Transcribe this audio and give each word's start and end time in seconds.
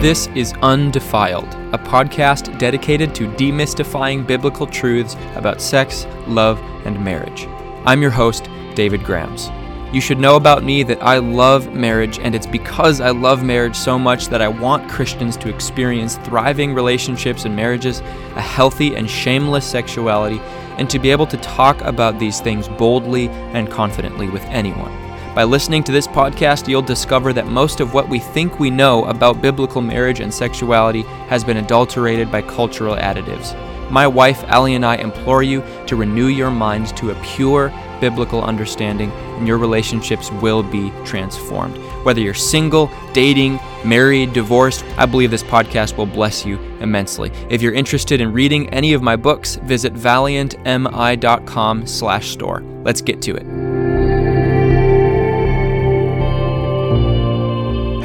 This 0.00 0.28
is 0.36 0.52
Undefiled, 0.62 1.52
a 1.74 1.78
podcast 1.78 2.56
dedicated 2.56 3.16
to 3.16 3.26
demystifying 3.32 4.24
biblical 4.24 4.64
truths 4.64 5.16
about 5.34 5.60
sex, 5.60 6.06
love, 6.28 6.60
and 6.86 7.04
marriage. 7.04 7.48
I'm 7.84 8.00
your 8.00 8.12
host, 8.12 8.48
David 8.76 9.02
Grams. 9.02 9.50
You 9.92 10.00
should 10.00 10.20
know 10.20 10.36
about 10.36 10.62
me 10.62 10.84
that 10.84 11.02
I 11.02 11.18
love 11.18 11.74
marriage, 11.74 12.20
and 12.20 12.36
it's 12.36 12.46
because 12.46 13.00
I 13.00 13.10
love 13.10 13.42
marriage 13.42 13.74
so 13.74 13.98
much 13.98 14.28
that 14.28 14.40
I 14.40 14.46
want 14.46 14.88
Christians 14.88 15.36
to 15.38 15.52
experience 15.52 16.16
thriving 16.18 16.74
relationships 16.74 17.44
and 17.44 17.56
marriages, 17.56 17.98
a 18.36 18.40
healthy 18.40 18.94
and 18.94 19.10
shameless 19.10 19.68
sexuality, 19.68 20.38
and 20.78 20.88
to 20.90 21.00
be 21.00 21.10
able 21.10 21.26
to 21.26 21.36
talk 21.38 21.80
about 21.80 22.20
these 22.20 22.40
things 22.40 22.68
boldly 22.68 23.30
and 23.30 23.68
confidently 23.68 24.28
with 24.28 24.44
anyone. 24.44 25.07
By 25.34 25.44
listening 25.44 25.84
to 25.84 25.92
this 25.92 26.08
podcast, 26.08 26.66
you'll 26.66 26.82
discover 26.82 27.32
that 27.32 27.46
most 27.46 27.80
of 27.80 27.94
what 27.94 28.08
we 28.08 28.18
think 28.18 28.58
we 28.58 28.70
know 28.70 29.04
about 29.04 29.40
biblical 29.40 29.80
marriage 29.80 30.20
and 30.20 30.34
sexuality 30.34 31.02
has 31.28 31.44
been 31.44 31.58
adulterated 31.58 32.32
by 32.32 32.42
cultural 32.42 32.96
additives. 32.96 33.54
My 33.88 34.06
wife, 34.06 34.42
Allie, 34.48 34.74
and 34.74 34.84
I 34.84 34.96
implore 34.96 35.42
you 35.42 35.62
to 35.86 35.96
renew 35.96 36.26
your 36.26 36.50
mind 36.50 36.94
to 36.96 37.12
a 37.12 37.22
pure 37.22 37.72
biblical 38.00 38.42
understanding, 38.42 39.12
and 39.12 39.46
your 39.46 39.58
relationships 39.58 40.32
will 40.32 40.62
be 40.62 40.92
transformed. 41.04 41.76
Whether 42.04 42.20
you're 42.20 42.34
single, 42.34 42.90
dating, 43.12 43.60
married, 43.84 44.32
divorced, 44.32 44.84
I 44.96 45.06
believe 45.06 45.30
this 45.30 45.42
podcast 45.42 45.96
will 45.96 46.06
bless 46.06 46.44
you 46.44 46.58
immensely. 46.80 47.32
If 47.48 47.62
you're 47.62 47.72
interested 47.72 48.20
in 48.20 48.32
reading 48.32 48.68
any 48.70 48.92
of 48.92 49.02
my 49.02 49.16
books, 49.16 49.56
visit 49.56 49.94
valiantmi.com/store. 49.94 52.62
Let's 52.84 53.00
get 53.00 53.22
to 53.22 53.36
it. 53.36 53.97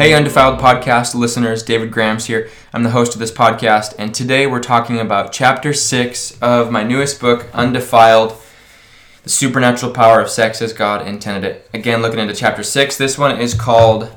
Hey, 0.04 0.14
Undefiled 0.14 0.60
Podcast 0.60 1.16
listeners, 1.16 1.64
David 1.64 1.90
Grams 1.90 2.26
here. 2.26 2.50
I'm 2.74 2.84
the 2.84 2.90
host 2.90 3.14
of 3.14 3.22
this 3.22 3.32
podcast, 3.32 3.96
and 3.98 4.14
today 4.14 4.46
we're 4.46 4.60
talking 4.60 5.00
about 5.00 5.32
chapter 5.32 5.72
6 5.72 6.40
of 6.42 6.70
my 6.70 6.84
newest 6.84 7.22
book, 7.22 7.48
Undefiled 7.54 8.36
The 9.24 9.30
Supernatural 9.30 9.94
Power 9.94 10.20
of 10.20 10.30
Sex 10.30 10.62
as 10.62 10.74
God 10.74 11.08
Intended 11.08 11.50
It. 11.50 11.70
Again, 11.74 12.02
looking 12.02 12.20
into 12.20 12.36
chapter 12.36 12.64
6, 12.64 12.98
this 12.98 13.18
one 13.18 13.40
is 13.40 13.54
called 13.54 14.14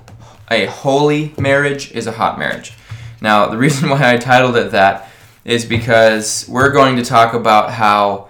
A 0.50 0.66
Holy 0.66 1.33
Marriage 1.38 1.92
is 1.92 2.08
a 2.08 2.12
Hot 2.18 2.36
Marriage. 2.36 2.72
Now, 3.20 3.46
the 3.46 3.56
reason 3.56 3.89
why 3.89 4.12
I 4.12 4.16
titled 4.16 4.56
it 4.56 4.72
that 4.72 5.08
is 5.44 5.64
because 5.64 6.48
we're 6.48 6.72
going 6.72 6.96
to 6.96 7.05
talk 7.05 7.33
about 7.33 7.70
how 7.70 8.28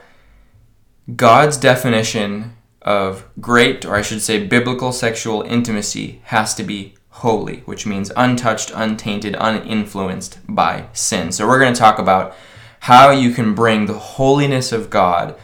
God's 1.16 1.56
definition 1.56 2.54
of 2.82 3.26
great, 3.40 3.86
or 3.86 3.94
I 3.94 4.02
should 4.02 4.20
say 4.20 4.46
biblical 4.46 4.92
sexual 4.92 5.40
intimacy, 5.40 6.20
has 6.24 6.54
to 6.56 6.62
be 6.62 6.95
holy, 7.20 7.60
which 7.60 7.86
means 7.86 8.12
untouched, 8.16 8.70
untainted, 8.74 9.34
uninfluenced 9.34 10.38
by 10.46 10.86
sin. 10.92 11.32
So 11.32 11.46
we're 11.46 11.58
going 11.58 11.72
to 11.72 11.78
talk 11.78 11.98
about 11.98 12.34
how 12.80 13.10
you 13.10 13.32
can 13.32 13.54
bring 13.54 13.86
the 13.86 13.98
holiness 13.98 14.70
of 14.70 14.90
God 14.90 15.34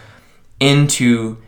into 0.60 1.38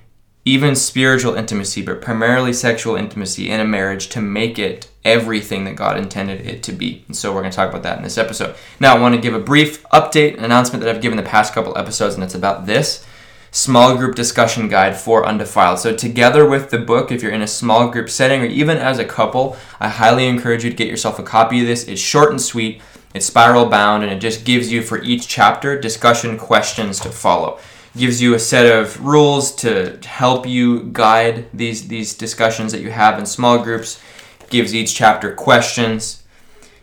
even 0.46 0.74
spiritual 0.74 1.34
intimacy, 1.34 1.82
but 1.82 2.00
primarily 2.00 2.52
sexual 2.52 2.96
intimacy 2.96 3.50
in 3.50 3.60
a 3.60 3.64
marriage 3.64 4.08
to 4.08 4.20
make 4.20 4.58
it 4.58 4.90
everything 5.04 5.64
that 5.64 5.76
God 5.76 5.98
intended 5.98 6.40
it 6.46 6.62
to 6.64 6.72
be. 6.72 7.04
And 7.06 7.16
so 7.16 7.32
we're 7.32 7.40
going 7.40 7.50
to 7.50 7.56
talk 7.56 7.70
about 7.70 7.82
that 7.82 7.98
in 7.98 8.02
this 8.04 8.18
episode. 8.18 8.54
Now, 8.80 8.96
I 8.96 9.00
want 9.00 9.14
to 9.14 9.20
give 9.20 9.34
a 9.34 9.38
brief 9.38 9.82
update, 9.90 10.38
an 10.38 10.44
announcement 10.44 10.82
that 10.82 10.94
I've 10.94 11.02
given 11.02 11.16
the 11.16 11.22
past 11.22 11.52
couple 11.52 11.76
episodes, 11.76 12.14
and 12.14 12.24
it's 12.24 12.34
about 12.34 12.66
this 12.66 13.06
small 13.54 13.96
group 13.96 14.16
discussion 14.16 14.68
guide 14.68 14.96
for 14.96 15.24
Undefiled. 15.24 15.78
So, 15.78 15.94
together 15.94 16.46
with 16.46 16.70
the 16.70 16.78
book, 16.78 17.12
if 17.12 17.22
you're 17.22 17.32
in 17.32 17.40
a 17.40 17.46
small 17.46 17.88
group 17.88 18.10
setting 18.10 18.42
or 18.42 18.46
even 18.46 18.76
as 18.76 18.98
a 18.98 19.04
couple, 19.04 19.56
I 19.78 19.88
highly 19.88 20.26
encourage 20.26 20.64
you 20.64 20.70
to 20.70 20.76
get 20.76 20.88
yourself 20.88 21.20
a 21.20 21.22
copy 21.22 21.60
of 21.60 21.68
this. 21.68 21.86
It's 21.86 22.00
short 22.00 22.30
and 22.30 22.42
sweet, 22.42 22.82
it's 23.14 23.26
spiral 23.26 23.66
bound, 23.66 24.02
and 24.02 24.12
it 24.12 24.18
just 24.18 24.44
gives 24.44 24.72
you 24.72 24.82
for 24.82 25.00
each 25.02 25.28
chapter 25.28 25.78
discussion 25.78 26.36
questions 26.36 26.98
to 27.00 27.10
follow. 27.10 27.58
gives 27.96 28.20
you 28.20 28.34
a 28.34 28.40
set 28.40 28.66
of 28.66 29.00
rules 29.04 29.54
to 29.54 30.00
help 30.04 30.48
you 30.48 30.90
guide 30.92 31.46
these, 31.54 31.86
these 31.86 32.12
discussions 32.12 32.72
that 32.72 32.80
you 32.80 32.90
have 32.90 33.20
in 33.20 33.24
small 33.24 33.62
groups, 33.62 34.02
gives 34.50 34.74
each 34.74 34.96
chapter 34.96 35.32
questions 35.32 36.24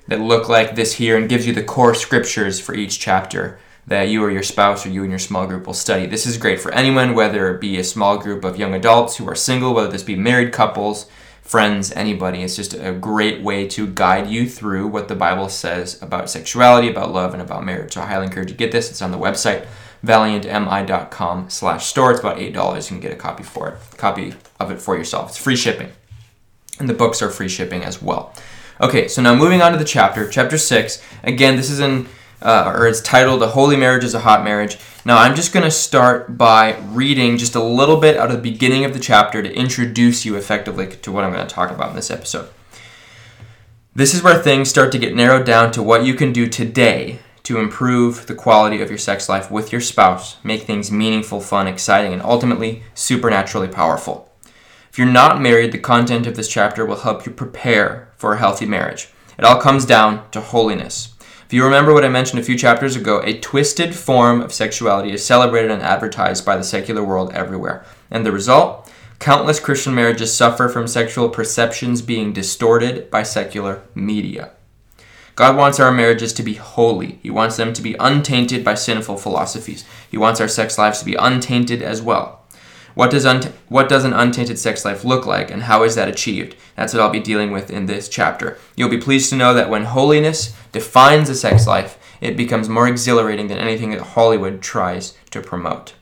that 0.07 0.21
look 0.21 0.47
like 0.47 0.75
this 0.75 0.93
here, 0.93 1.17
and 1.17 1.27
gives 1.27 1.45
you 1.45 1.53
the 1.53 1.61
core 1.61 1.93
scriptures 1.93 2.61
for 2.61 2.73
each 2.73 2.97
chapter 2.97 3.59
that 3.87 4.09
you 4.09 4.23
or 4.23 4.31
your 4.31 4.43
spouse 4.43 4.85
or 4.85 4.89
you 4.89 5.01
and 5.01 5.11
your 5.11 5.19
small 5.19 5.47
group 5.47 5.65
will 5.65 5.73
study. 5.73 6.05
This 6.05 6.25
is 6.25 6.37
great 6.37 6.59
for 6.59 6.71
anyone, 6.71 7.13
whether 7.13 7.53
it 7.53 7.61
be 7.61 7.77
a 7.77 7.83
small 7.83 8.17
group 8.17 8.43
of 8.43 8.57
young 8.57 8.73
adults 8.73 9.17
who 9.17 9.27
are 9.27 9.35
single, 9.35 9.73
whether 9.73 9.89
this 9.89 10.03
be 10.03 10.15
married 10.15 10.53
couples, 10.53 11.07
friends, 11.41 11.91
anybody. 11.93 12.43
It's 12.43 12.55
just 12.55 12.73
a 12.73 12.93
great 12.93 13.41
way 13.41 13.67
to 13.69 13.87
guide 13.87 14.29
you 14.29 14.47
through 14.47 14.87
what 14.87 15.07
the 15.07 15.15
Bible 15.15 15.49
says 15.49 16.01
about 16.01 16.29
sexuality, 16.29 16.89
about 16.89 17.11
love, 17.11 17.33
and 17.33 17.41
about 17.41 17.65
marriage. 17.65 17.93
So 17.93 18.01
I 18.01 18.05
highly 18.05 18.27
encourage 18.27 18.49
you 18.49 18.55
to 18.55 18.59
get 18.59 18.71
this. 18.71 18.89
It's 18.89 19.01
on 19.01 19.11
the 19.11 19.17
website, 19.17 19.65
valiantmi.com 20.05 21.49
slash 21.49 21.85
store. 21.85 22.11
It's 22.11 22.19
about 22.19 22.37
$8. 22.37 22.75
You 22.75 22.87
can 22.87 22.99
get 22.99 23.11
a 23.11 23.15
copy 23.15 23.43
for 23.43 23.69
it, 23.69 23.97
copy 23.97 24.33
of 24.59 24.71
it 24.71 24.79
for 24.79 24.95
yourself. 24.95 25.29
It's 25.29 25.37
free 25.37 25.55
shipping. 25.55 25.91
And 26.79 26.87
the 26.87 26.93
books 26.93 27.21
are 27.21 27.29
free 27.29 27.49
shipping 27.49 27.83
as 27.83 28.01
well. 28.01 28.33
Okay, 28.79 29.07
so 29.07 29.21
now 29.21 29.35
moving 29.35 29.61
on 29.61 29.71
to 29.73 29.77
the 29.77 29.85
chapter, 29.85 30.27
chapter 30.27 30.57
6. 30.57 31.03
Again, 31.23 31.55
this 31.55 31.69
is 31.69 31.79
in 31.79 32.07
uh, 32.41 32.73
or 32.75 32.87
it's 32.87 33.01
titled 33.01 33.43
A 33.43 33.47
Holy 33.47 33.75
Marriage 33.75 34.03
is 34.03 34.13
a 34.13 34.19
Hot 34.19 34.43
Marriage. 34.43 34.77
Now, 35.05 35.17
I'm 35.17 35.35
just 35.35 35.53
going 35.53 35.63
to 35.63 35.71
start 35.71 36.37
by 36.37 36.77
reading 36.89 37.37
just 37.37 37.55
a 37.55 37.63
little 37.63 37.97
bit 37.97 38.17
out 38.17 38.29
of 38.29 38.35
the 38.35 38.51
beginning 38.51 38.85
of 38.85 38.93
the 38.93 38.99
chapter 38.99 39.41
to 39.41 39.55
introduce 39.55 40.25
you 40.25 40.35
effectively 40.35 40.87
to 40.87 41.11
what 41.11 41.23
I'm 41.23 41.33
going 41.33 41.47
to 41.47 41.53
talk 41.53 41.71
about 41.71 41.89
in 41.89 41.95
this 41.95 42.11
episode. 42.11 42.49
This 43.93 44.13
is 44.13 44.23
where 44.23 44.39
things 44.39 44.69
start 44.69 44.91
to 44.93 44.99
get 44.99 45.15
narrowed 45.15 45.45
down 45.45 45.71
to 45.73 45.83
what 45.83 46.05
you 46.05 46.13
can 46.13 46.31
do 46.31 46.47
today 46.47 47.19
to 47.43 47.59
improve 47.59 48.27
the 48.27 48.35
quality 48.35 48.81
of 48.81 48.89
your 48.89 48.97
sex 48.97 49.27
life 49.27 49.49
with 49.51 49.71
your 49.71 49.81
spouse, 49.81 50.37
make 50.43 50.61
things 50.61 50.91
meaningful, 50.91 51.41
fun, 51.41 51.67
exciting, 51.67 52.13
and 52.13 52.21
ultimately 52.21 52.83
supernaturally 52.93 53.67
powerful. 53.67 54.31
If 54.89 54.97
you're 54.97 55.07
not 55.07 55.41
married, 55.41 55.71
the 55.71 55.79
content 55.79 56.27
of 56.27 56.35
this 56.35 56.47
chapter 56.47 56.85
will 56.85 56.97
help 56.97 57.25
you 57.25 57.31
prepare 57.31 58.09
for 58.17 58.33
a 58.33 58.39
healthy 58.39 58.65
marriage. 58.65 59.09
It 59.37 59.45
all 59.45 59.59
comes 59.59 59.85
down 59.85 60.29
to 60.31 60.41
holiness. 60.41 61.15
If 61.51 61.55
you 61.55 61.65
remember 61.65 61.93
what 61.93 62.05
I 62.05 62.07
mentioned 62.07 62.39
a 62.39 62.45
few 62.45 62.57
chapters 62.57 62.95
ago, 62.95 63.21
a 63.25 63.37
twisted 63.37 63.93
form 63.93 64.39
of 64.39 64.53
sexuality 64.53 65.11
is 65.11 65.25
celebrated 65.25 65.69
and 65.69 65.81
advertised 65.81 66.45
by 66.45 66.55
the 66.55 66.63
secular 66.63 67.03
world 67.03 67.33
everywhere. 67.33 67.85
And 68.09 68.25
the 68.25 68.31
result? 68.31 68.89
Countless 69.19 69.59
Christian 69.59 69.93
marriages 69.93 70.33
suffer 70.33 70.69
from 70.69 70.87
sexual 70.87 71.27
perceptions 71.27 72.01
being 72.01 72.31
distorted 72.31 73.11
by 73.11 73.23
secular 73.23 73.83
media. 73.93 74.51
God 75.35 75.57
wants 75.57 75.77
our 75.77 75.91
marriages 75.91 76.31
to 76.35 76.41
be 76.41 76.53
holy. 76.53 77.19
He 77.21 77.29
wants 77.29 77.57
them 77.57 77.73
to 77.73 77.81
be 77.81 77.97
untainted 77.99 78.63
by 78.63 78.75
sinful 78.75 79.17
philosophies. 79.17 79.83
He 80.09 80.17
wants 80.17 80.39
our 80.39 80.47
sex 80.47 80.77
lives 80.77 80.99
to 80.99 81.05
be 81.05 81.15
untainted 81.15 81.81
as 81.81 82.01
well. 82.01 82.40
What 82.93 83.11
does, 83.11 83.25
what 83.69 83.89
does 83.89 84.03
an 84.03 84.13
untainted 84.13 84.59
sex 84.59 84.83
life 84.83 85.03
look 85.03 85.25
like, 85.25 85.49
and 85.49 85.63
how 85.63 85.83
is 85.83 85.95
that 85.95 86.09
achieved? 86.09 86.55
That's 86.75 86.93
what 86.93 87.01
I'll 87.01 87.09
be 87.09 87.19
dealing 87.19 87.51
with 87.51 87.69
in 87.69 87.85
this 87.85 88.09
chapter. 88.09 88.57
You'll 88.75 88.89
be 88.89 88.97
pleased 88.97 89.29
to 89.29 89.35
know 89.35 89.53
that 89.53 89.69
when 89.69 89.85
holiness 89.85 90.53
defines 90.71 91.29
a 91.29 91.35
sex 91.35 91.65
life, 91.67 91.97
it 92.19 92.37
becomes 92.37 92.69
more 92.69 92.87
exhilarating 92.87 93.47
than 93.47 93.57
anything 93.57 93.91
that 93.91 94.01
Hollywood 94.01 94.61
tries 94.61 95.17
to 95.31 95.41
promote. 95.41 95.93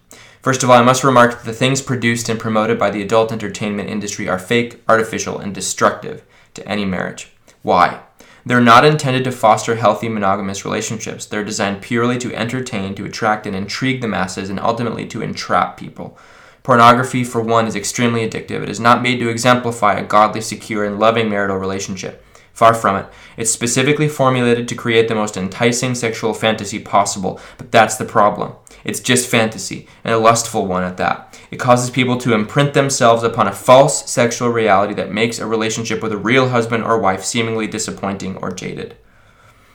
First 0.41 0.63
of 0.63 0.69
all, 0.69 0.77
I 0.77 0.83
must 0.83 1.03
remark 1.03 1.31
that 1.31 1.45
the 1.45 1.53
things 1.53 1.81
produced 1.81 2.29
and 2.29 2.39
promoted 2.39 2.79
by 2.79 2.89
the 2.89 3.01
adult 3.01 3.31
entertainment 3.31 3.89
industry 3.89 4.29
are 4.29 4.39
fake, 4.39 4.81
artificial, 4.87 5.37
and 5.37 5.53
destructive 5.53 6.23
to 6.53 6.67
any 6.67 6.85
marriage. 6.85 7.31
Why? 7.61 8.01
They're 8.45 8.61
not 8.61 8.85
intended 8.85 9.25
to 9.25 9.31
foster 9.31 9.75
healthy 9.75 10.07
monogamous 10.07 10.63
relationships. 10.63 11.25
They're 11.25 11.43
designed 11.43 11.81
purely 11.81 12.17
to 12.19 12.33
entertain, 12.33 12.95
to 12.95 13.05
attract 13.05 13.45
and 13.45 13.55
intrigue 13.55 14.01
the 14.01 14.07
masses, 14.07 14.49
and 14.49 14.59
ultimately 14.59 15.05
to 15.07 15.21
entrap 15.21 15.77
people. 15.77 16.17
Pornography, 16.63 17.23
for 17.23 17.41
one, 17.41 17.67
is 17.67 17.75
extremely 17.75 18.27
addictive. 18.27 18.61
It 18.61 18.69
is 18.69 18.79
not 18.79 19.01
made 19.01 19.19
to 19.19 19.29
exemplify 19.29 19.93
a 19.93 20.05
godly, 20.05 20.41
secure, 20.41 20.83
and 20.83 20.99
loving 20.99 21.29
marital 21.29 21.57
relationship. 21.57 22.23
Far 22.53 22.73
from 22.73 22.97
it. 22.97 23.05
It's 23.37 23.51
specifically 23.51 24.09
formulated 24.09 24.67
to 24.67 24.75
create 24.75 25.07
the 25.07 25.15
most 25.15 25.37
enticing 25.37 25.95
sexual 25.95 26.33
fantasy 26.33 26.77
possible, 26.77 27.39
but 27.57 27.71
that's 27.71 27.95
the 27.95 28.03
problem. 28.03 28.53
It's 28.83 28.99
just 28.99 29.29
fantasy, 29.29 29.87
and 30.03 30.13
a 30.13 30.17
lustful 30.17 30.65
one 30.65 30.83
at 30.83 30.97
that. 30.97 31.39
It 31.51 31.57
causes 31.57 31.89
people 31.89 32.17
to 32.17 32.33
imprint 32.33 32.73
themselves 32.73 33.23
upon 33.23 33.47
a 33.47 33.53
false 33.53 34.09
sexual 34.11 34.49
reality 34.49 34.93
that 34.95 35.11
makes 35.11 35.39
a 35.39 35.47
relationship 35.47 36.03
with 36.03 36.11
a 36.11 36.17
real 36.17 36.49
husband 36.49 36.83
or 36.83 36.99
wife 36.99 37.23
seemingly 37.23 37.65
disappointing 37.65 38.35
or 38.37 38.51
jaded. 38.51 38.97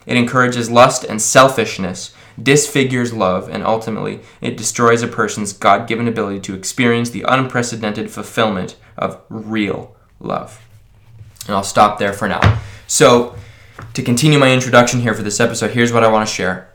It 0.07 0.19
encourages 0.19 0.71
lust 0.71 1.05
and 1.05 1.23
selfishness 1.23 2.15
disfigures 2.43 3.13
love, 3.13 3.49
and 3.49 3.65
ultimately, 3.65 4.21
it 4.41 4.57
destroys 4.57 5.03
a 5.03 5.09
person's 5.09 5.53
God 5.53 5.87
given 5.87 6.09
ability 6.09 6.41
to 6.41 6.55
experience 6.55 7.11
the 7.11 7.25
unprecedented 7.27 8.11
fulfillment 8.11 8.77
of 8.97 9.21
real 9.29 9.97
love. 10.21 10.61
And 11.47 11.55
I'll 11.55 11.63
stop 11.63 11.99
there 11.99 12.13
for 12.13 12.29
now. 12.29 12.61
So, 12.87 13.37
to 13.93 14.03
continue 14.03 14.39
my 14.39 14.53
introduction 14.53 15.01
here 15.01 15.15
for 15.15 15.23
this 15.23 15.41
episode, 15.41 15.73
here's 15.73 15.93
what 15.93 16.05
I 16.05 16.09
want 16.09 16.29
to 16.29 16.35
share 16.35 16.73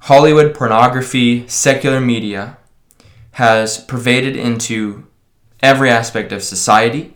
Hollywood, 0.00 0.54
pornography, 0.54 1.48
secular 1.48 2.00
media 2.00 2.58
has 3.32 3.78
pervaded 3.78 4.36
into 4.36 5.06
every 5.60 5.90
aspect 5.90 6.32
of 6.32 6.42
society 6.42 7.15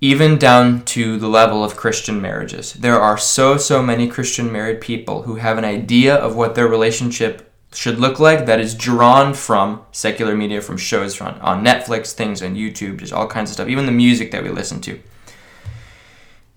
even 0.00 0.38
down 0.38 0.84
to 0.84 1.18
the 1.18 1.28
level 1.28 1.64
of 1.64 1.76
Christian 1.76 2.20
marriages. 2.20 2.74
There 2.74 3.00
are 3.00 3.16
so, 3.16 3.56
so 3.56 3.82
many 3.82 4.08
Christian 4.08 4.52
married 4.52 4.80
people 4.80 5.22
who 5.22 5.36
have 5.36 5.56
an 5.56 5.64
idea 5.64 6.14
of 6.14 6.36
what 6.36 6.54
their 6.54 6.68
relationship 6.68 7.52
should 7.72 7.98
look 7.98 8.20
like 8.20 8.46
that 8.46 8.60
is 8.60 8.74
drawn 8.74 9.34
from 9.34 9.82
secular 9.92 10.36
media, 10.36 10.60
from 10.60 10.76
shows 10.76 11.20
on, 11.20 11.40
on 11.40 11.64
Netflix, 11.64 12.12
things 12.12 12.42
on 12.42 12.54
YouTube, 12.54 12.98
just 12.98 13.12
all 13.12 13.26
kinds 13.26 13.50
of 13.50 13.54
stuff, 13.54 13.68
even 13.68 13.86
the 13.86 13.92
music 13.92 14.30
that 14.30 14.42
we 14.42 14.50
listen 14.50 14.80
to. 14.82 15.00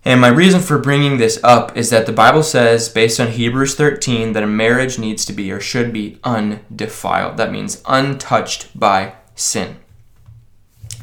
And 0.05 0.21
my 0.21 0.29
reason 0.29 0.61
for 0.61 0.77
bringing 0.77 1.17
this 1.17 1.37
up 1.43 1.75
is 1.75 1.89
that 1.89 2.05
the 2.05 2.13
Bible 2.13 2.43
says, 2.43 2.87
based 2.87 3.19
on 3.19 3.29
Hebrews 3.29 3.75
13, 3.75 4.33
that 4.33 4.43
a 4.43 4.47
marriage 4.47 4.97
needs 4.97 5.25
to 5.25 5.33
be 5.33 5.51
or 5.51 5.59
should 5.59 5.91
be 5.91 6.19
undefiled. 6.23 7.35
That 7.37 7.51
means 7.51 7.81
untouched 7.85 8.79
by 8.79 9.15
sin. 9.35 9.77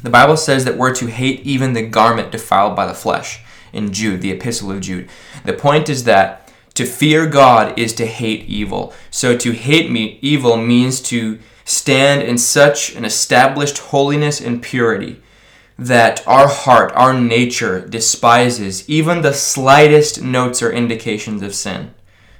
The 0.05 0.11
Bible 0.11 0.37
says 0.37 0.65
that 0.65 0.77
we're 0.77 0.93
to 0.97 1.07
hate 1.07 1.39
even 1.47 1.73
the 1.73 1.81
garment 1.81 2.31
defiled 2.31 2.75
by 2.75 2.85
the 2.85 2.93
flesh 2.93 3.39
in 3.73 3.91
Jude, 3.91 4.21
the 4.21 4.29
epistle 4.29 4.69
of 4.69 4.81
Jude. 4.81 5.09
The 5.45 5.53
point 5.53 5.89
is 5.89 6.03
that 6.03 6.53
to 6.75 6.85
fear 6.85 7.25
God 7.25 7.77
is 7.79 7.91
to 7.95 8.05
hate 8.05 8.45
evil. 8.45 8.93
So 9.09 9.35
to 9.35 9.51
hate 9.51 9.89
me, 9.89 10.19
evil 10.21 10.57
means 10.57 11.01
to 11.09 11.39
stand 11.63 12.21
in 12.21 12.37
such 12.37 12.95
an 12.95 13.03
established 13.03 13.79
holiness 13.79 14.39
and 14.39 14.61
purity 14.61 15.23
that 15.79 16.25
our 16.27 16.49
heart, 16.49 16.91
our 16.93 17.19
nature 17.19 17.81
despises 17.81 18.87
even 18.87 19.23
the 19.23 19.33
slightest 19.33 20.21
notes 20.21 20.61
or 20.61 20.71
indications 20.71 21.41
of 21.41 21.55
sin. 21.55 21.95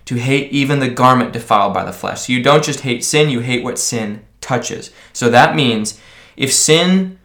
To 0.06 0.18
hate 0.18 0.52
even 0.52 0.82
the 0.82 0.90
garment 0.90 1.34
defiled 1.34 1.74
by 1.74 1.84
the 1.84 1.92
flesh. 1.92 2.28
So 2.28 2.34
you 2.34 2.44
don't 2.44 2.64
just 2.64 2.82
hate 2.82 3.04
sin, 3.04 3.32
you 3.32 3.40
hate 3.40 3.64
what 3.64 3.80
sin 3.80 4.24
touches. 4.40 4.92
So 5.14 5.32
that 5.32 5.56
means 5.56 6.00
if 6.38 6.54
sin 6.54 7.18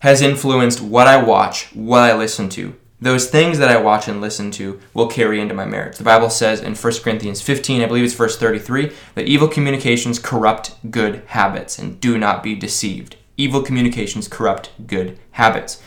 has 0.00 0.22
influenced 0.22 0.80
what 0.80 1.06
I 1.06 1.22
watch, 1.22 1.74
what 1.74 2.02
I 2.02 2.16
listen 2.16 2.48
to. 2.50 2.74
Those 3.00 3.28
things 3.28 3.58
that 3.58 3.68
I 3.68 3.80
watch 3.80 4.08
and 4.08 4.20
listen 4.20 4.50
to 4.52 4.80
will 4.94 5.06
carry 5.06 5.38
into 5.40 5.54
my 5.54 5.66
marriage. 5.66 5.98
The 5.98 6.04
Bible 6.04 6.30
says 6.30 6.60
in 6.60 6.74
1 6.74 6.92
Corinthians 7.02 7.42
15, 7.42 7.82
I 7.82 7.86
believe 7.86 8.04
it's 8.04 8.14
verse 8.14 8.38
33, 8.38 8.90
that 9.14 9.26
evil 9.26 9.48
communications 9.48 10.18
corrupt 10.18 10.76
good 10.90 11.22
habits, 11.26 11.78
and 11.78 12.00
do 12.00 12.16
not 12.16 12.42
be 12.42 12.54
deceived. 12.54 13.16
Evil 13.36 13.62
communications 13.62 14.28
corrupt 14.28 14.70
good 14.86 15.18
habits. 15.32 15.82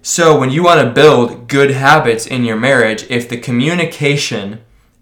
So, 0.00 0.38
when 0.38 0.50
you 0.50 0.62
want 0.62 0.80
to 0.80 0.94
build 0.94 1.48
good 1.48 1.72
habits 1.72 2.24
in 2.24 2.44
your 2.44 2.56
marriage, 2.56 3.04
if 3.10 3.28
the 3.28 3.36
communication 3.36 4.60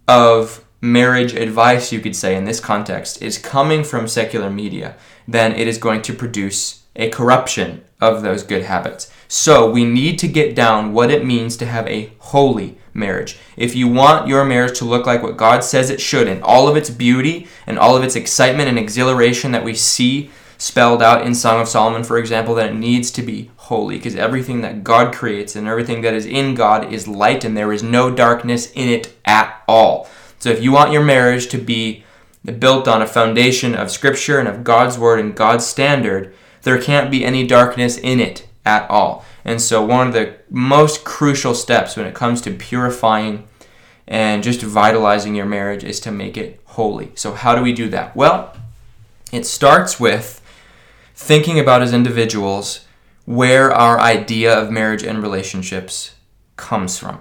of 0.08 0.64
marriage 0.80 1.34
advice, 1.34 1.92
you 1.92 2.00
could 2.00 2.16
say, 2.16 2.34
in 2.34 2.46
this 2.46 2.60
context, 2.60 3.20
is 3.20 3.36
coming 3.36 3.84
from 3.84 4.08
secular 4.08 4.48
media, 4.48 4.96
then 5.28 5.52
it 5.52 5.68
is 5.68 5.76
going 5.76 6.00
to 6.02 6.14
produce 6.14 6.84
a 6.96 7.10
corruption 7.10 7.84
of 8.00 8.22
those 8.22 8.43
good 8.43 8.64
habits. 8.64 9.10
So 9.28 9.70
we 9.70 9.84
need 9.84 10.19
to 10.20 10.28
get 10.28 10.54
down 10.54 10.93
what 10.93 11.10
it 11.10 11.25
means 11.25 11.56
to 11.56 11.66
have 11.66 11.87
a 11.88 12.12
holy 12.19 12.78
marriage. 12.94 13.38
If 13.56 13.75
you 13.75 13.88
want 13.88 14.28
your 14.28 14.44
marriage 14.44 14.78
to 14.78 14.84
look 14.84 15.06
like 15.06 15.22
what 15.22 15.37
God 15.37 15.64
says 15.64 15.90
it 15.90 16.00
should, 16.00 16.28
in 16.28 16.43
all 16.43 16.69
of 16.69 16.76
its 16.76 16.90
beauty 16.90 17.48
and 17.66 17.78
all 17.78 17.96
of 17.96 18.04
its 18.04 18.16
excitement 18.16 18.69
and 18.69 18.78
exhilaration 18.78 19.52
that 19.52 19.64
we 19.64 19.75
see 19.75 20.31
spelled 20.58 21.02
out 21.02 21.26
in 21.26 21.34
Song 21.34 21.60
of 21.60 21.69
Solomon, 21.69 22.02
for 22.02 22.19
example, 22.19 22.54
that 22.54 22.70
it 22.70 22.75
needs 22.75 23.10
to 23.12 23.22
be 23.22 23.50
holy 23.56 23.96
because 23.96 24.16
everything 24.16 24.62
that 24.62 24.84
God 24.84 25.14
creates 25.14 25.56
and 25.56 25.66
everything 25.66 26.00
that 26.02 26.14
is 26.14 26.25
in 26.25 26.54
God 26.54 26.92
is 26.92 27.08
light 27.08 27.44
and 27.44 27.56
there 27.56 27.72
is 27.72 27.82
no 27.82 28.10
darkness 28.10 28.70
in 28.72 28.88
it 28.88 29.14
at 29.25 29.62
all. 29.69 30.08
So 30.38 30.50
if 30.50 30.62
you 30.62 30.72
want 30.72 30.92
your 30.92 31.04
marriage 31.04 31.49
to 31.49 31.58
be 31.58 32.04
built 32.58 32.87
on 32.87 33.02
a 33.02 33.06
foundation 33.06 33.75
of 33.75 33.90
Scripture 33.90 34.38
and 34.38 34.49
of 34.49 34.64
God's 34.64 34.99
Word 34.99 35.19
and 35.19 35.34
God's 35.34 35.66
standard, 35.66 36.34
there 36.66 36.82
can't 36.82 37.12
be 37.12 37.24
any 37.24 37.46
darkness 37.46 37.96
in 37.96 38.18
it 38.18 38.44
at 38.64 38.90
all. 38.90 39.24
And 39.44 39.62
so, 39.62 39.86
one 39.86 40.08
of 40.08 40.12
the 40.12 40.34
most 40.50 41.04
crucial 41.04 41.54
steps 41.54 41.96
when 41.96 42.06
it 42.06 42.14
comes 42.14 42.40
to 42.42 42.50
purifying 42.50 43.46
and 44.08 44.42
just 44.42 44.62
vitalizing 44.62 45.36
your 45.36 45.46
marriage 45.46 45.84
is 45.84 46.00
to 46.00 46.10
make 46.10 46.36
it 46.36 46.60
holy. 46.64 47.12
So, 47.14 47.34
how 47.34 47.54
do 47.54 47.62
we 47.62 47.72
do 47.72 47.88
that? 47.90 48.16
Well, 48.16 48.52
it 49.30 49.46
starts 49.46 50.00
with 50.00 50.42
thinking 51.14 51.60
about 51.60 51.82
as 51.82 51.92
individuals 51.92 52.84
where 53.26 53.72
our 53.72 54.00
idea 54.00 54.52
of 54.52 54.72
marriage 54.72 55.04
and 55.04 55.22
relationships 55.22 56.16
comes 56.56 56.98
from. 56.98 57.20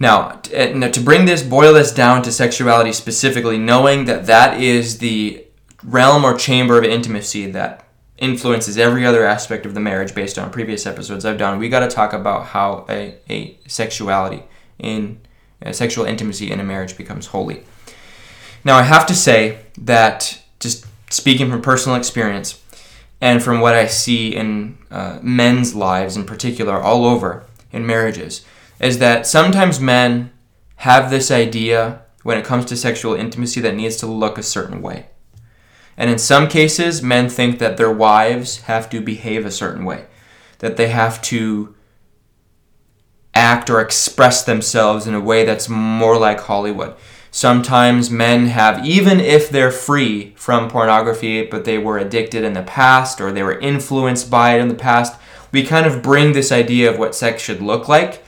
Now, 0.00 0.40
eh, 0.52 0.88
to 0.88 1.00
bring 1.00 1.24
this, 1.24 1.44
boil 1.44 1.74
this 1.74 1.92
down 1.92 2.22
to 2.22 2.32
sexuality 2.32 2.92
specifically, 2.92 3.58
knowing 3.58 4.06
that 4.06 4.26
that 4.26 4.60
is 4.60 4.98
the 4.98 5.44
realm 5.84 6.24
or 6.24 6.36
chamber 6.36 6.78
of 6.78 6.84
intimacy 6.84 7.48
that 7.52 7.86
influences 8.20 8.78
every 8.78 9.04
other 9.04 9.24
aspect 9.24 9.66
of 9.66 9.74
the 9.74 9.80
marriage 9.80 10.14
based 10.14 10.38
on 10.38 10.50
previous 10.50 10.86
episodes 10.86 11.24
I've 11.24 11.38
done, 11.38 11.58
we 11.58 11.68
got 11.68 11.80
to 11.80 11.88
talk 11.88 12.12
about 12.12 12.46
how 12.46 12.84
a, 12.88 13.16
a 13.28 13.58
sexuality 13.66 14.44
in 14.78 15.20
a 15.62 15.72
sexual 15.72 16.04
intimacy 16.04 16.50
in 16.50 16.60
a 16.60 16.64
marriage 16.64 16.96
becomes 16.96 17.26
holy. 17.26 17.64
Now, 18.64 18.76
I 18.76 18.82
have 18.82 19.06
to 19.06 19.14
say 19.14 19.60
that 19.78 20.42
just 20.60 20.86
speaking 21.10 21.50
from 21.50 21.62
personal 21.62 21.96
experience 21.96 22.62
and 23.20 23.42
from 23.42 23.60
what 23.60 23.74
I 23.74 23.86
see 23.86 24.34
in 24.34 24.78
uh, 24.90 25.18
men's 25.22 25.74
lives 25.74 26.16
in 26.16 26.24
particular, 26.24 26.80
all 26.80 27.06
over 27.06 27.44
in 27.72 27.86
marriages, 27.86 28.44
is 28.80 28.98
that 28.98 29.26
sometimes 29.26 29.80
men 29.80 30.30
have 30.76 31.10
this 31.10 31.30
idea 31.30 32.02
when 32.22 32.38
it 32.38 32.44
comes 32.44 32.64
to 32.66 32.76
sexual 32.76 33.14
intimacy 33.14 33.60
that 33.60 33.74
needs 33.74 33.96
to 33.96 34.06
look 34.06 34.38
a 34.38 34.42
certain 34.42 34.80
way. 34.80 35.09
And 36.00 36.08
in 36.08 36.16
some 36.16 36.48
cases, 36.48 37.02
men 37.02 37.28
think 37.28 37.58
that 37.58 37.76
their 37.76 37.92
wives 37.92 38.62
have 38.62 38.88
to 38.88 39.02
behave 39.02 39.44
a 39.44 39.50
certain 39.50 39.84
way, 39.84 40.06
that 40.60 40.78
they 40.78 40.88
have 40.88 41.20
to 41.24 41.74
act 43.34 43.68
or 43.68 43.82
express 43.82 44.42
themselves 44.42 45.06
in 45.06 45.12
a 45.12 45.20
way 45.20 45.44
that's 45.44 45.68
more 45.68 46.18
like 46.18 46.40
Hollywood. 46.40 46.96
Sometimes 47.30 48.10
men 48.10 48.46
have, 48.46 48.82
even 48.82 49.20
if 49.20 49.50
they're 49.50 49.70
free 49.70 50.32
from 50.36 50.70
pornography, 50.70 51.44
but 51.44 51.66
they 51.66 51.76
were 51.76 51.98
addicted 51.98 52.44
in 52.44 52.54
the 52.54 52.62
past 52.62 53.20
or 53.20 53.30
they 53.30 53.42
were 53.42 53.58
influenced 53.58 54.30
by 54.30 54.54
it 54.54 54.62
in 54.62 54.68
the 54.68 54.74
past, 54.74 55.20
we 55.52 55.62
kind 55.62 55.86
of 55.86 56.02
bring 56.02 56.32
this 56.32 56.50
idea 56.50 56.90
of 56.90 56.98
what 56.98 57.14
sex 57.14 57.42
should 57.42 57.60
look 57.60 57.88
like 57.88 58.24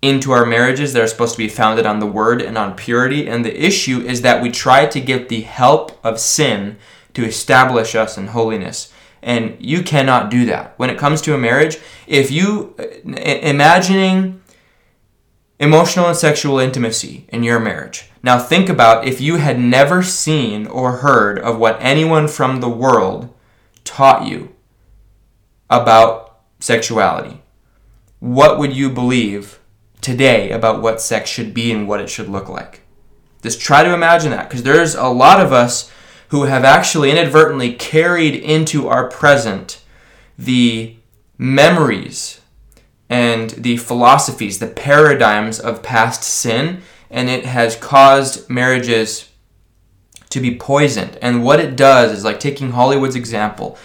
into 0.00 0.30
our 0.30 0.46
marriages 0.46 0.92
that 0.92 1.02
are 1.02 1.08
supposed 1.08 1.32
to 1.32 1.38
be 1.38 1.48
founded 1.48 1.86
on 1.86 1.98
the 1.98 2.06
word 2.06 2.40
and 2.40 2.56
on 2.56 2.76
purity. 2.76 3.26
And 3.26 3.44
the 3.44 3.66
issue 3.66 4.00
is 4.00 4.22
that 4.22 4.40
we 4.40 4.52
try 4.52 4.86
to 4.86 5.00
get 5.00 5.28
the 5.28 5.40
help 5.40 5.98
of 6.04 6.20
sin 6.20 6.78
to 7.16 7.24
establish 7.24 7.94
us 7.94 8.18
in 8.18 8.26
holiness. 8.28 8.92
And 9.22 9.56
you 9.58 9.82
cannot 9.82 10.30
do 10.30 10.44
that. 10.44 10.74
When 10.78 10.90
it 10.90 10.98
comes 10.98 11.22
to 11.22 11.34
a 11.34 11.38
marriage, 11.38 11.78
if 12.06 12.30
you 12.30 12.74
uh, 12.78 12.84
imagining 13.16 14.42
emotional 15.58 16.08
and 16.08 16.16
sexual 16.16 16.58
intimacy 16.58 17.24
in 17.30 17.42
your 17.42 17.58
marriage. 17.58 18.10
Now 18.22 18.38
think 18.38 18.68
about 18.68 19.08
if 19.08 19.18
you 19.18 19.36
had 19.36 19.58
never 19.58 20.02
seen 20.02 20.66
or 20.66 20.98
heard 20.98 21.38
of 21.38 21.58
what 21.58 21.78
anyone 21.80 22.28
from 22.28 22.60
the 22.60 22.68
world 22.68 23.34
taught 23.82 24.26
you 24.26 24.54
about 25.70 26.40
sexuality. 26.60 27.40
What 28.20 28.58
would 28.58 28.76
you 28.76 28.90
believe 28.90 29.58
today 30.02 30.50
about 30.50 30.82
what 30.82 31.00
sex 31.00 31.30
should 31.30 31.54
be 31.54 31.72
and 31.72 31.88
what 31.88 32.02
it 32.02 32.10
should 32.10 32.28
look 32.28 32.50
like? 32.50 32.82
Just 33.42 33.62
try 33.62 33.82
to 33.82 33.94
imagine 33.94 34.32
that 34.32 34.50
because 34.50 34.62
there's 34.62 34.94
a 34.94 35.08
lot 35.08 35.40
of 35.40 35.54
us 35.54 35.90
who 36.28 36.44
have 36.44 36.64
actually 36.64 37.10
inadvertently 37.10 37.72
carried 37.72 38.34
into 38.34 38.88
our 38.88 39.08
present 39.08 39.80
the 40.38 40.96
memories 41.38 42.40
and 43.08 43.50
the 43.50 43.76
philosophies, 43.76 44.58
the 44.58 44.66
paradigms 44.66 45.60
of 45.60 45.82
past 45.82 46.22
sin, 46.24 46.82
and 47.10 47.28
it 47.28 47.44
has 47.44 47.76
caused 47.76 48.50
marriages 48.50 49.30
to 50.30 50.40
be 50.40 50.56
poisoned. 50.56 51.16
And 51.22 51.44
what 51.44 51.60
it 51.60 51.76
does 51.76 52.12
is 52.12 52.24
like 52.24 52.40
taking 52.40 52.72
Hollywood's 52.72 53.16
example 53.16 53.78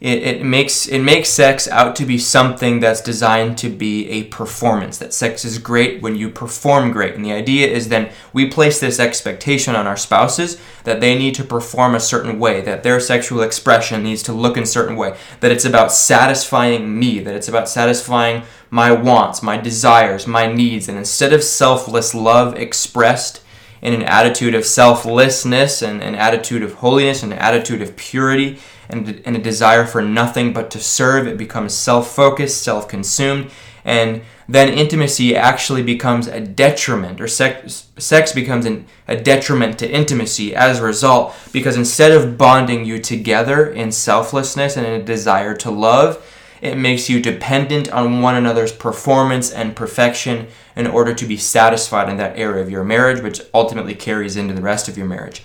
it, 0.00 0.22
it 0.22 0.44
makes 0.44 0.86
it 0.86 1.00
makes 1.00 1.28
sex 1.28 1.66
out 1.66 1.96
to 1.96 2.06
be 2.06 2.18
something 2.18 2.78
that's 2.78 3.00
designed 3.00 3.58
to 3.58 3.68
be 3.68 4.08
a 4.08 4.24
performance 4.24 4.96
that 4.98 5.12
sex 5.12 5.44
is 5.44 5.58
great 5.58 6.00
when 6.00 6.14
you 6.14 6.30
perform 6.30 6.92
great. 6.92 7.14
And 7.14 7.24
the 7.24 7.32
idea 7.32 7.66
is 7.66 7.88
then 7.88 8.10
we 8.32 8.48
place 8.48 8.78
this 8.78 9.00
expectation 9.00 9.74
on 9.74 9.88
our 9.88 9.96
spouses 9.96 10.60
that 10.84 11.00
they 11.00 11.18
need 11.18 11.34
to 11.34 11.44
perform 11.44 11.96
a 11.96 12.00
certain 12.00 12.38
way 12.38 12.60
that 12.60 12.84
their 12.84 13.00
sexual 13.00 13.42
expression 13.42 14.04
needs 14.04 14.22
to 14.24 14.32
look 14.32 14.56
in 14.56 14.62
a 14.62 14.66
certain 14.66 14.94
way 14.94 15.16
that 15.40 15.50
it's 15.50 15.64
about 15.64 15.90
satisfying 15.90 16.98
me 16.98 17.18
that 17.18 17.34
it's 17.34 17.48
about 17.48 17.68
satisfying 17.68 18.44
my 18.70 18.92
wants 18.92 19.42
my 19.42 19.56
desires 19.56 20.28
my 20.28 20.46
needs. 20.46 20.88
And 20.88 20.96
instead 20.96 21.32
of 21.32 21.42
selfless 21.42 22.14
love 22.14 22.54
expressed 22.54 23.42
in 23.82 23.94
an 23.94 24.02
attitude 24.02 24.54
of 24.54 24.64
selflessness 24.64 25.82
and 25.82 26.02
an 26.02 26.14
attitude 26.14 26.62
of 26.62 26.74
holiness 26.74 27.22
and 27.22 27.32
an 27.32 27.38
attitude 27.38 27.82
of 27.82 27.96
purity 27.96 28.58
and, 28.88 29.22
and 29.24 29.36
a 29.36 29.40
desire 29.40 29.86
for 29.86 30.02
nothing 30.02 30.52
but 30.52 30.70
to 30.70 30.80
serve. 30.80 31.26
It 31.26 31.38
becomes 31.38 31.74
self 31.74 32.14
focused, 32.14 32.62
self 32.62 32.88
consumed, 32.88 33.50
and 33.84 34.22
then 34.48 34.72
intimacy 34.72 35.36
actually 35.36 35.82
becomes 35.82 36.26
a 36.26 36.40
detriment, 36.40 37.20
or 37.20 37.28
sex, 37.28 37.88
sex 37.98 38.32
becomes 38.32 38.64
an, 38.66 38.86
a 39.06 39.16
detriment 39.16 39.78
to 39.78 39.90
intimacy 39.90 40.54
as 40.54 40.80
a 40.80 40.84
result, 40.84 41.34
because 41.52 41.76
instead 41.76 42.12
of 42.12 42.38
bonding 42.38 42.84
you 42.84 42.98
together 42.98 43.66
in 43.70 43.92
selflessness 43.92 44.76
and 44.76 44.86
in 44.86 45.00
a 45.00 45.04
desire 45.04 45.54
to 45.54 45.70
love, 45.70 46.22
It 46.60 46.76
makes 46.76 47.08
you 47.08 47.20
dependent 47.20 47.90
on 47.92 48.20
one 48.20 48.34
another's 48.34 48.72
performance 48.72 49.50
and 49.50 49.76
perfection 49.76 50.48
in 50.74 50.86
order 50.86 51.14
to 51.14 51.26
be 51.26 51.36
satisfied 51.36 52.08
in 52.08 52.16
that 52.16 52.38
area 52.38 52.62
of 52.62 52.70
your 52.70 52.84
marriage, 52.84 53.22
which 53.22 53.40
ultimately 53.54 53.94
carries 53.94 54.36
into 54.36 54.54
the 54.54 54.62
rest 54.62 54.88
of 54.88 54.96
your 54.96 55.06
marriage. 55.06 55.44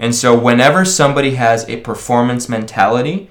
And 0.00 0.14
so, 0.14 0.36
whenever 0.36 0.86
somebody 0.86 1.34
has 1.34 1.68
a 1.68 1.76
performance 1.76 2.48
mentality, 2.48 3.28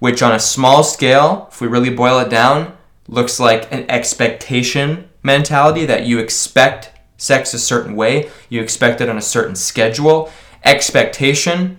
which 0.00 0.22
on 0.22 0.32
a 0.32 0.38
small 0.38 0.84
scale, 0.84 1.48
if 1.50 1.62
we 1.62 1.66
really 1.66 1.88
boil 1.88 2.18
it 2.18 2.28
down, 2.28 2.76
looks 3.08 3.40
like 3.40 3.72
an 3.72 3.90
expectation 3.90 5.08
mentality 5.22 5.86
that 5.86 6.04
you 6.04 6.18
expect 6.18 6.92
sex 7.16 7.54
a 7.54 7.58
certain 7.58 7.96
way, 7.96 8.28
you 8.50 8.60
expect 8.60 9.00
it 9.00 9.08
on 9.08 9.16
a 9.16 9.22
certain 9.22 9.56
schedule. 9.56 10.30
Expectation 10.62 11.78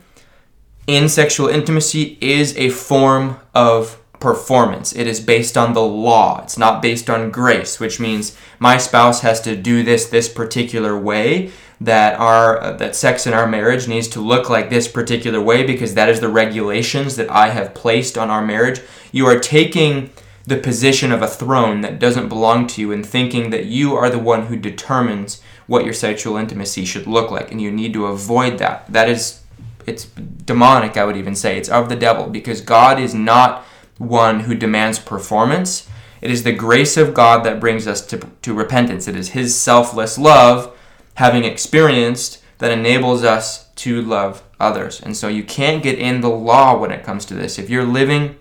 in 0.88 1.08
sexual 1.08 1.48
intimacy 1.48 2.18
is 2.20 2.58
a 2.58 2.72
form 2.72 3.40
of 3.54 4.01
performance. 4.22 4.96
It 4.96 5.08
is 5.08 5.20
based 5.20 5.58
on 5.58 5.74
the 5.74 5.82
law. 5.82 6.42
It's 6.44 6.58
not 6.58 6.82
based 6.82 7.10
on 7.10 7.32
grace, 7.32 7.80
which 7.80 8.00
means 8.00 8.38
my 8.60 8.78
spouse 8.78 9.22
has 9.22 9.42
to 9.42 9.56
do 9.56 9.84
this 9.84 10.08
this 10.08 10.30
particular 10.30 10.98
way. 10.98 11.52
That 11.82 12.20
our 12.20 12.62
uh, 12.62 12.72
that 12.74 12.96
sex 12.96 13.26
in 13.26 13.34
our 13.34 13.48
marriage 13.48 13.88
needs 13.88 14.08
to 14.10 14.22
look 14.22 14.50
like 14.50 14.70
this 14.70 14.88
particular 14.88 15.42
way 15.42 15.66
because 15.66 15.96
that 15.96 16.10
is 16.10 16.20
the 16.20 16.30
regulations 16.30 17.16
that 17.16 17.30
I 17.32 17.50
have 17.50 17.74
placed 17.74 18.20
on 18.20 18.30
our 18.30 18.46
marriage. 18.46 18.82
You 19.12 19.26
are 19.26 19.40
taking 19.40 20.12
the 20.46 20.58
position 20.58 21.12
of 21.12 21.22
a 21.22 21.28
throne 21.28 21.82
that 21.82 22.00
doesn't 22.00 22.30
belong 22.30 22.68
to 22.68 22.82
you 22.82 22.92
and 22.92 23.06
thinking 23.06 23.50
that 23.50 23.66
you 23.66 23.96
are 23.96 24.10
the 24.10 24.20
one 24.20 24.46
who 24.46 24.58
determines 24.58 25.42
what 25.68 25.84
your 25.84 25.94
sexual 25.94 26.38
intimacy 26.38 26.86
should 26.86 27.08
look 27.08 27.32
like 27.32 27.52
and 27.52 27.62
you 27.62 27.72
need 27.72 27.94
to 27.94 28.06
avoid 28.06 28.60
that. 28.60 28.86
That 28.92 29.10
is 29.10 29.42
it's 29.88 30.06
demonic, 30.06 30.98
I 30.98 31.06
would 31.06 31.18
even 31.18 31.36
say. 31.36 31.58
It's 31.58 31.70
of 31.70 31.90
the 31.90 31.96
devil 31.96 32.28
because 32.28 32.62
God 32.62 33.00
is 33.00 33.16
not 33.16 33.66
one 34.02 34.42
who 34.42 34.56
demands 34.56 35.00
performance. 35.00 35.88
It 36.22 36.32
is 36.32 36.44
the 36.44 36.52
grace 36.52 36.98
of 36.98 37.14
God 37.14 37.44
that 37.44 37.60
brings 37.60 37.88
us 37.88 38.06
to, 38.08 38.18
to 38.42 38.54
repentance. 38.54 39.08
It 39.08 39.16
is 39.16 39.30
His 39.30 39.60
selfless 39.60 40.18
love, 40.18 40.78
having 41.16 41.44
experienced, 41.44 42.44
that 42.58 42.72
enables 42.72 43.24
us 43.24 43.70
to 43.74 44.02
love 44.02 44.44
others. 44.60 45.02
And 45.02 45.18
so 45.18 45.28
you 45.28 45.44
can't 45.44 45.82
get 45.82 45.98
in 45.98 46.22
the 46.22 46.30
law 46.30 46.78
when 46.78 46.92
it 46.92 47.04
comes 47.04 47.26
to 47.26 47.34
this. 47.34 47.58
If 47.58 47.70
you're 47.70 47.86
living 47.86 48.38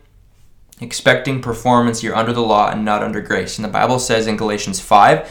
expecting 0.81 1.43
performance, 1.43 2.02
you're 2.02 2.17
under 2.17 2.33
the 2.33 2.43
law 2.43 2.71
and 2.71 2.85
not 2.85 3.02
under 3.02 3.21
grace. 3.21 3.59
And 3.59 3.64
the 3.64 3.71
Bible 3.71 3.99
says 3.99 4.26
in 4.26 4.37
Galatians 4.37 4.81
5 4.81 5.29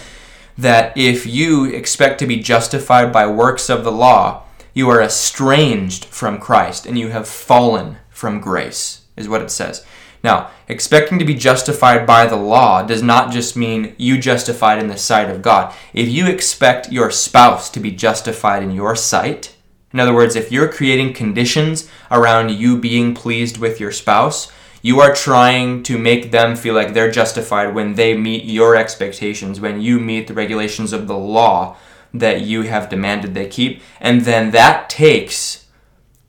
that 0.58 0.96
if 0.98 1.26
you 1.26 1.66
expect 1.66 2.20
to 2.20 2.28
be 2.28 2.40
justified 2.40 3.12
by 3.12 3.26
works 3.28 3.70
of 3.70 3.84
the 3.84 3.92
law, 3.92 4.44
you 4.74 4.90
are 4.90 5.02
estranged 5.02 6.06
from 6.06 6.40
Christ 6.40 6.86
and 6.86 6.98
you 6.98 7.10
have 7.10 7.28
fallen 7.28 7.98
from 8.10 8.40
grace, 8.40 9.02
is 9.16 9.28
what 9.28 9.42
it 9.42 9.52
says. 9.52 9.86
Now, 10.24 10.52
expecting 10.68 11.18
to 11.20 11.26
be 11.26 11.34
justified 11.34 12.06
by 12.06 12.26
the 12.26 12.36
law 12.36 12.84
does 12.84 13.02
not 13.02 13.32
just 13.32 13.56
mean 13.56 13.96
you 13.98 14.18
justified 14.18 14.80
in 14.80 14.88
the 14.88 14.98
sight 14.98 15.30
of 15.30 15.42
God. 15.42 15.74
If 15.94 16.10
you 16.10 16.28
expect 16.28 16.92
your 16.92 17.10
spouse 17.10 17.70
to 17.72 17.80
be 17.80 17.92
justified 17.92 18.62
in 18.62 18.72
your 18.72 18.96
sight, 18.96 19.56
in 19.92 20.00
other 20.00 20.14
words, 20.14 20.36
if 20.36 20.52
you're 20.52 20.72
creating 20.72 21.14
conditions 21.14 21.90
around 22.12 22.52
you 22.52 22.78
being 22.78 23.16
pleased 23.16 23.58
with 23.58 23.80
your 23.80 23.92
spouse, 23.92 24.52
you 24.82 25.00
are 25.00 25.14
trying 25.14 25.84
to 25.84 25.98
make 25.98 26.32
them 26.32 26.56
feel 26.56 26.74
like 26.74 26.94
they're 26.94 27.12
justified 27.12 27.74
when 27.74 27.96
they 27.96 28.16
meet 28.16 28.46
your 28.46 28.76
expectations, 28.76 29.60
when 29.60 29.82
you 29.82 30.00
meet 30.00 30.28
the 30.28 30.34
regulations 30.34 30.94
of 30.94 31.08
the 31.08 31.18
law 31.18 31.76
that 32.14 32.42
you 32.42 32.64
have 32.64 32.90
demanded 32.90 33.34
they 33.34 33.48
keep. 33.48 33.82
And 34.00 34.22
then 34.22 34.52
that 34.52 34.90
takes 34.90 35.66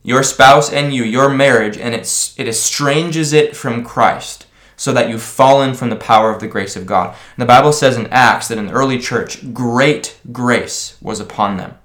your 0.02 0.22
spouse 0.22 0.72
and 0.72 0.94
you, 0.94 1.04
your 1.04 1.28
marriage, 1.28 1.76
and 1.76 1.94
it's, 1.94 2.38
it 2.38 2.48
estranges 2.48 3.32
it 3.32 3.56
from 3.56 3.84
Christ 3.84 4.46
so 4.76 4.92
that 4.94 5.10
you've 5.10 5.22
fallen 5.22 5.74
from 5.74 5.90
the 5.90 5.96
power 5.96 6.32
of 6.32 6.40
the 6.40 6.48
grace 6.48 6.74
of 6.74 6.86
God. 6.86 7.10
And 7.36 7.42
the 7.42 7.46
Bible 7.46 7.72
says 7.72 7.98
in 7.98 8.06
Acts 8.06 8.48
that 8.48 8.56
in 8.56 8.66
the 8.66 8.72
early 8.72 8.98
church, 8.98 9.52
great 9.52 10.18
grace 10.32 10.96
was 11.02 11.20
upon 11.20 11.58
them. 11.58 11.76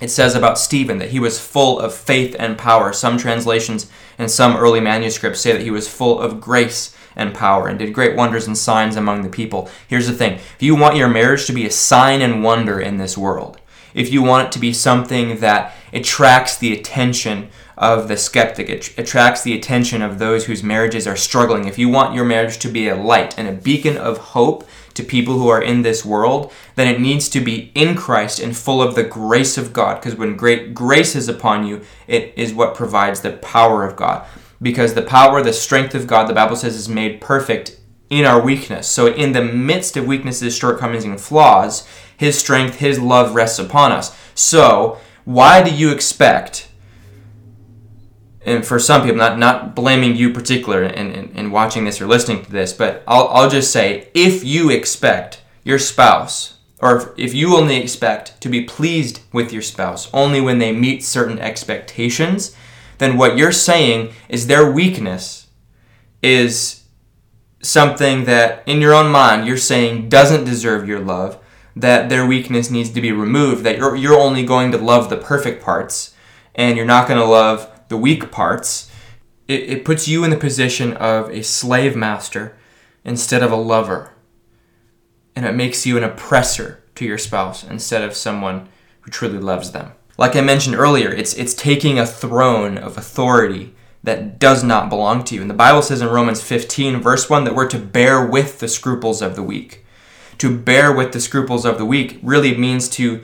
It 0.00 0.08
says 0.08 0.34
about 0.34 0.58
Stephen 0.58 0.98
that 0.98 1.10
he 1.10 1.20
was 1.20 1.40
full 1.40 1.78
of 1.78 1.94
faith 1.94 2.34
and 2.38 2.56
power. 2.56 2.92
Some 2.92 3.18
translations 3.18 3.90
and 4.18 4.30
some 4.30 4.56
early 4.56 4.80
manuscripts 4.80 5.40
say 5.40 5.52
that 5.52 5.62
he 5.62 5.70
was 5.70 5.88
full 5.88 6.18
of 6.18 6.40
grace 6.40 6.96
and 7.16 7.34
power 7.34 7.66
and 7.66 7.78
did 7.78 7.94
great 7.94 8.14
wonders 8.14 8.46
and 8.46 8.56
signs 8.56 8.96
among 8.96 9.22
the 9.22 9.28
people. 9.28 9.70
Here's 9.88 10.06
the 10.06 10.12
thing 10.12 10.34
if 10.34 10.62
you 10.62 10.74
want 10.74 10.96
your 10.96 11.08
marriage 11.08 11.46
to 11.46 11.52
be 11.52 11.66
a 11.66 11.70
sign 11.70 12.20
and 12.20 12.42
wonder 12.42 12.78
in 12.80 12.98
this 12.98 13.16
world, 13.16 13.58
if 13.94 14.12
you 14.12 14.22
want 14.22 14.48
it 14.48 14.52
to 14.52 14.58
be 14.58 14.72
something 14.72 15.38
that 15.40 15.74
attracts 15.96 16.56
the 16.56 16.72
attention 16.72 17.48
of 17.76 18.08
the 18.08 18.16
skeptic, 18.16 18.68
it 18.68 18.96
attracts 18.98 19.42
the 19.42 19.54
attention 19.54 20.00
of 20.02 20.18
those 20.18 20.46
whose 20.46 20.62
marriages 20.62 21.06
are 21.06 21.16
struggling, 21.16 21.66
if 21.66 21.78
you 21.78 21.88
want 21.88 22.14
your 22.14 22.24
marriage 22.24 22.58
to 22.58 22.68
be 22.68 22.88
a 22.88 22.96
light 22.96 23.38
and 23.38 23.46
a 23.46 23.52
beacon 23.52 23.96
of 23.96 24.18
hope 24.18 24.66
to 24.94 25.02
people 25.02 25.38
who 25.38 25.48
are 25.48 25.62
in 25.62 25.82
this 25.82 26.04
world, 26.04 26.52
then 26.74 26.88
it 26.88 27.00
needs 27.00 27.28
to 27.28 27.40
be 27.40 27.70
in 27.74 27.94
Christ 27.94 28.40
and 28.40 28.56
full 28.56 28.80
of 28.80 28.94
the 28.94 29.04
grace 29.04 29.58
of 29.58 29.74
God. 29.74 29.96
Because 29.96 30.16
when 30.16 30.36
great 30.36 30.72
grace 30.72 31.14
is 31.14 31.28
upon 31.28 31.66
you, 31.66 31.82
it 32.06 32.32
is 32.36 32.54
what 32.54 32.74
provides 32.74 33.20
the 33.20 33.32
power 33.32 33.84
of 33.84 33.96
God 33.96 34.26
because 34.60 34.94
the 34.94 35.02
power, 35.02 35.42
the 35.42 35.52
strength 35.52 35.94
of 35.94 36.06
God, 36.06 36.28
the 36.28 36.34
Bible 36.34 36.56
says, 36.56 36.74
is 36.74 36.88
made 36.88 37.20
perfect 37.20 37.78
in 38.08 38.24
our 38.24 38.40
weakness. 38.40 38.86
So, 38.88 39.08
in 39.08 39.32
the 39.32 39.42
midst 39.42 39.96
of 39.96 40.06
weaknesses, 40.06 40.56
shortcomings, 40.56 41.04
and 41.04 41.20
flaws, 41.20 41.86
His 42.16 42.38
strength, 42.38 42.76
His 42.76 42.98
love 42.98 43.34
rests 43.34 43.58
upon 43.58 43.92
us. 43.92 44.16
So, 44.34 44.98
why 45.26 45.60
do 45.60 45.74
you 45.74 45.90
expect, 45.90 46.68
and 48.42 48.64
for 48.64 48.78
some 48.78 49.02
people, 49.02 49.16
not, 49.16 49.38
not 49.38 49.74
blaming 49.74 50.14
you 50.14 50.32
particular 50.32 50.84
in, 50.84 51.10
in, 51.10 51.36
in 51.36 51.50
watching 51.50 51.84
this 51.84 52.00
or 52.00 52.06
listening 52.06 52.44
to 52.44 52.50
this, 52.50 52.72
but 52.72 53.02
I'll, 53.08 53.26
I'll 53.28 53.50
just 53.50 53.72
say 53.72 54.08
if 54.14 54.44
you 54.44 54.70
expect 54.70 55.42
your 55.64 55.80
spouse, 55.80 56.58
or 56.78 57.12
if 57.16 57.34
you 57.34 57.56
only 57.56 57.76
expect 57.76 58.40
to 58.40 58.48
be 58.48 58.62
pleased 58.62 59.20
with 59.32 59.52
your 59.52 59.62
spouse 59.62 60.08
only 60.14 60.40
when 60.40 60.58
they 60.58 60.70
meet 60.70 61.02
certain 61.02 61.40
expectations, 61.40 62.54
then 62.98 63.16
what 63.16 63.36
you're 63.36 63.50
saying 63.50 64.12
is 64.28 64.46
their 64.46 64.70
weakness 64.70 65.48
is 66.22 66.84
something 67.60 68.26
that 68.26 68.62
in 68.64 68.80
your 68.80 68.94
own 68.94 69.10
mind 69.10 69.44
you're 69.44 69.56
saying 69.56 70.08
doesn't 70.08 70.44
deserve 70.44 70.86
your 70.86 71.00
love, 71.00 71.42
that 71.76 72.08
their 72.08 72.26
weakness 72.26 72.70
needs 72.70 72.90
to 72.90 73.02
be 73.02 73.12
removed, 73.12 73.62
that 73.62 73.76
you're, 73.76 73.94
you're 73.94 74.18
only 74.18 74.44
going 74.44 74.72
to 74.72 74.78
love 74.78 75.10
the 75.10 75.16
perfect 75.16 75.62
parts 75.62 76.14
and 76.54 76.76
you're 76.76 76.86
not 76.86 77.06
going 77.06 77.20
to 77.20 77.26
love 77.26 77.70
the 77.88 77.98
weak 77.98 78.32
parts. 78.32 78.90
It, 79.46 79.62
it 79.64 79.84
puts 79.84 80.08
you 80.08 80.24
in 80.24 80.30
the 80.30 80.38
position 80.38 80.94
of 80.94 81.28
a 81.30 81.42
slave 81.42 81.94
master 81.94 82.56
instead 83.04 83.42
of 83.42 83.52
a 83.52 83.56
lover. 83.56 84.12
And 85.36 85.44
it 85.44 85.54
makes 85.54 85.84
you 85.84 85.98
an 85.98 86.02
oppressor 86.02 86.82
to 86.94 87.04
your 87.04 87.18
spouse 87.18 87.62
instead 87.62 88.02
of 88.02 88.14
someone 88.14 88.70
who 89.02 89.10
truly 89.10 89.38
loves 89.38 89.72
them. 89.72 89.92
Like 90.16 90.34
I 90.34 90.40
mentioned 90.40 90.76
earlier, 90.76 91.10
it's 91.10 91.34
it's 91.34 91.52
taking 91.52 91.98
a 91.98 92.06
throne 92.06 92.78
of 92.78 92.96
authority 92.96 93.74
that 94.02 94.38
does 94.38 94.64
not 94.64 94.88
belong 94.88 95.24
to 95.24 95.34
you. 95.34 95.42
And 95.42 95.50
the 95.50 95.54
Bible 95.54 95.82
says 95.82 96.00
in 96.00 96.08
Romans 96.08 96.42
15 96.42 97.02
verse 97.02 97.28
1 97.28 97.44
that 97.44 97.54
we're 97.54 97.68
to 97.68 97.78
bear 97.78 98.24
with 98.24 98.60
the 98.60 98.68
scruples 98.68 99.20
of 99.20 99.36
the 99.36 99.42
weak. 99.42 99.84
To 100.38 100.56
bear 100.56 100.92
with 100.92 101.12
the 101.12 101.20
scruples 101.20 101.64
of 101.64 101.78
the 101.78 101.84
weak 101.84 102.18
really 102.22 102.56
means 102.56 102.88
to 102.90 103.22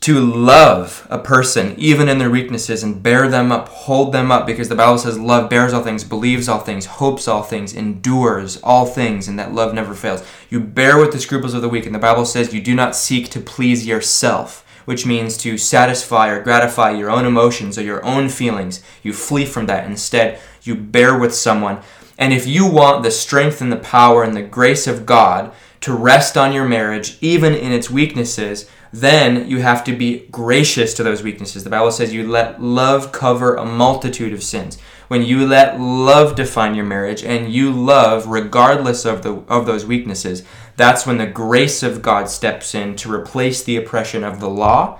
to 0.00 0.20
love 0.20 1.04
a 1.10 1.18
person 1.18 1.74
even 1.78 2.08
in 2.08 2.18
their 2.18 2.30
weaknesses 2.30 2.82
and 2.82 3.02
bear 3.02 3.28
them 3.28 3.50
up, 3.50 3.68
hold 3.68 4.12
them 4.12 4.30
up 4.30 4.46
because 4.46 4.68
the 4.68 4.74
Bible 4.74 4.98
says 4.98 5.18
love 5.18 5.50
bears 5.50 5.72
all 5.72 5.82
things, 5.82 6.04
believes 6.04 6.48
all 6.48 6.60
things, 6.60 6.86
hopes 6.86 7.26
all 7.26 7.42
things, 7.42 7.74
endures 7.74 8.58
all 8.58 8.86
things 8.86 9.26
and 9.26 9.38
that 9.38 9.52
love 9.52 9.74
never 9.74 9.94
fails. 9.94 10.22
You 10.48 10.60
bear 10.60 10.98
with 10.98 11.12
the 11.12 11.18
scruples 11.18 11.54
of 11.54 11.62
the 11.62 11.68
weak 11.68 11.86
and 11.86 11.94
the 11.94 11.98
Bible 11.98 12.24
says 12.24 12.54
you 12.54 12.60
do 12.60 12.74
not 12.74 12.94
seek 12.94 13.30
to 13.30 13.40
please 13.40 13.86
yourself 13.86 14.62
which 14.86 15.04
means 15.04 15.36
to 15.36 15.58
satisfy 15.58 16.28
or 16.28 16.40
gratify 16.40 16.92
your 16.92 17.10
own 17.10 17.26
emotions 17.26 17.76
or 17.76 17.82
your 17.82 18.04
own 18.04 18.28
feelings. 18.28 18.82
You 19.02 19.12
flee 19.12 19.44
from 19.44 19.66
that. 19.66 19.84
Instead, 19.84 20.38
you 20.62 20.74
bear 20.74 21.18
with 21.18 21.34
someone. 21.34 21.80
And 22.16 22.32
if 22.32 22.46
you 22.46 22.70
want 22.70 23.02
the 23.02 23.10
strength 23.10 23.60
and 23.60 23.70
the 23.70 23.76
power 23.76 24.22
and 24.22 24.34
the 24.34 24.42
grace 24.42 24.86
of 24.86 25.04
God 25.04 25.52
to 25.80 25.94
rest 25.94 26.36
on 26.36 26.52
your 26.52 26.66
marriage, 26.66 27.18
even 27.20 27.54
in 27.54 27.72
its 27.72 27.90
weaknesses, 27.90 28.68
then 28.92 29.48
you 29.48 29.60
have 29.60 29.84
to 29.84 29.96
be 29.96 30.26
gracious 30.30 30.94
to 30.94 31.02
those 31.02 31.22
weaknesses. 31.22 31.64
The 31.64 31.70
Bible 31.70 31.90
says 31.90 32.14
you 32.14 32.26
let 32.26 32.62
love 32.62 33.12
cover 33.12 33.54
a 33.54 33.64
multitude 33.64 34.32
of 34.32 34.42
sins. 34.42 34.78
When 35.08 35.22
you 35.22 35.46
let 35.46 35.78
love 35.78 36.34
define 36.34 36.74
your 36.74 36.84
marriage 36.84 37.22
and 37.22 37.52
you 37.52 37.70
love 37.70 38.26
regardless 38.26 39.04
of 39.04 39.22
the 39.22 39.34
of 39.48 39.66
those 39.66 39.86
weaknesses, 39.86 40.42
that's 40.76 41.06
when 41.06 41.18
the 41.18 41.26
grace 41.26 41.82
of 41.82 42.02
God 42.02 42.28
steps 42.28 42.74
in 42.74 42.96
to 42.96 43.12
replace 43.12 43.62
the 43.62 43.76
oppression 43.76 44.24
of 44.24 44.40
the 44.40 44.48
law. 44.48 44.98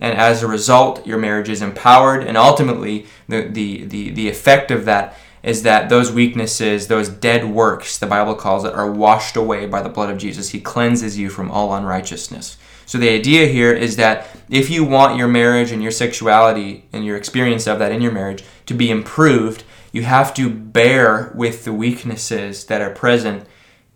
And 0.00 0.16
as 0.16 0.42
a 0.42 0.46
result, 0.46 1.06
your 1.06 1.18
marriage 1.18 1.48
is 1.48 1.62
empowered. 1.62 2.22
And 2.22 2.36
ultimately, 2.36 3.06
the, 3.28 3.48
the, 3.48 3.84
the, 3.84 4.10
the 4.10 4.28
effect 4.28 4.70
of 4.70 4.84
that 4.84 5.18
is 5.48 5.62
that 5.62 5.88
those 5.88 6.12
weaknesses, 6.12 6.86
those 6.86 7.08
dead 7.08 7.42
works, 7.44 7.96
the 7.96 8.06
Bible 8.06 8.34
calls 8.34 8.64
it, 8.64 8.74
are 8.74 8.90
washed 8.90 9.36
away 9.36 9.64
by 9.66 9.80
the 9.80 9.88
blood 9.88 10.10
of 10.10 10.18
Jesus. 10.18 10.50
He 10.50 10.60
cleanses 10.60 11.16
you 11.16 11.30
from 11.30 11.50
all 11.50 11.74
unrighteousness. 11.74 12.58
So 12.84 12.98
the 12.98 13.08
idea 13.08 13.46
here 13.46 13.72
is 13.72 13.96
that 13.96 14.28
if 14.50 14.68
you 14.68 14.84
want 14.84 15.16
your 15.16 15.28
marriage 15.28 15.72
and 15.72 15.82
your 15.82 15.90
sexuality 15.90 16.84
and 16.92 17.04
your 17.04 17.16
experience 17.16 17.66
of 17.66 17.78
that 17.78 17.92
in 17.92 18.02
your 18.02 18.12
marriage 18.12 18.44
to 18.66 18.74
be 18.74 18.90
improved, 18.90 19.64
You 19.92 20.02
have 20.02 20.34
to 20.34 20.50
bear 20.50 21.32
with 21.34 21.64
the 21.64 21.72
weaknesses 21.72 22.66
that 22.66 22.80
are 22.80 22.90
present, 22.90 23.46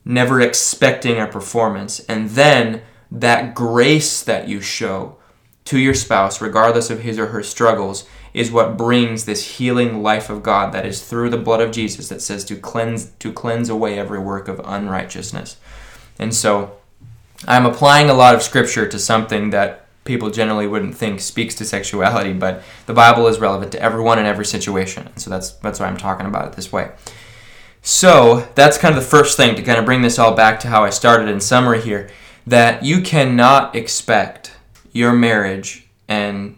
never 0.05 0.41
expecting 0.41 1.19
a 1.21 1.27
performance. 1.27 2.01
And 2.01 2.31
then 2.31 2.83
that 3.11 3.55
grace 3.55 4.23
that 4.23 4.49
you 4.49 4.61
show 4.61 5.19
to 5.67 5.79
your 5.79 5.95
spouse, 5.95 6.41
regardless 6.41 6.91
of 6.91 7.01
his 7.01 7.19
or 7.19 7.27
her 7.27 7.43
struggles, 7.43 8.05
is 8.35 8.51
what 8.51 8.77
brings 8.77 9.25
this 9.25 9.59
healing 9.59 10.03
life 10.03 10.31
of 10.31 10.43
God 10.43 10.73
that 10.73 10.87
is 10.87 11.05
through 11.05 11.31
the 11.31 11.37
blood 11.37 11.61
of 11.61 11.71
Jesus 11.71 12.09
that 12.09 12.23
says 12.23 12.45
to 12.47 12.57
cleanse 12.57 13.07
to 13.19 13.33
cleanse 13.33 13.69
away 13.69 13.99
every 13.99 14.19
work 14.19 14.49
of 14.49 14.61
unrighteousness. 14.65 15.57
And 16.19 16.35
so 16.35 16.77
I'm 17.47 17.67
applying 17.67 18.09
a 18.09 18.15
lot 18.15 18.35
of 18.35 18.43
scripture 18.43 18.89
to 18.89 18.99
something 18.99 19.51
that 19.51 19.87
people 20.05 20.31
generally 20.31 20.67
wouldn't 20.67 20.97
think 20.97 21.21
speaks 21.21 21.55
to 21.57 21.65
sexuality, 21.65 22.33
but 22.33 22.63
the 22.87 22.95
Bible 22.95 23.27
is 23.29 23.39
relevant 23.39 23.73
to 23.73 23.83
everyone 23.83 24.19
in 24.19 24.27
every 24.27 24.47
situation. 24.47 25.07
and 25.07 25.21
So 25.21 25.31
that's 25.31 25.53
that's 25.55 25.81
why 25.81 25.87
I'm 25.87 25.97
talking 25.97 26.27
about 26.27 26.47
it 26.47 26.53
this 26.55 26.73
way. 26.73 26.91
So 27.83 28.49
that's 28.55 28.79
kind 28.79 28.97
of 28.97 29.03
the 29.03 29.09
first 29.09 29.37
thing 29.37 29.57
to 29.57 29.63
kind 29.63 29.79
of 29.79 29.85
bring 29.85 30.03
this 30.03 30.19
all 30.19 30.35
back 30.35 30.61
to 30.61 30.69
how 30.69 30.85
I 30.85 30.91
started 30.91 31.29
in 31.29 31.41
summary 31.41 31.83
here 31.83 32.11
that 32.47 32.85
you 32.85 33.01
cannot 33.03 33.75
expect 33.75 34.53
your 34.93 35.13
marriage 35.13 35.89
and 36.09 36.57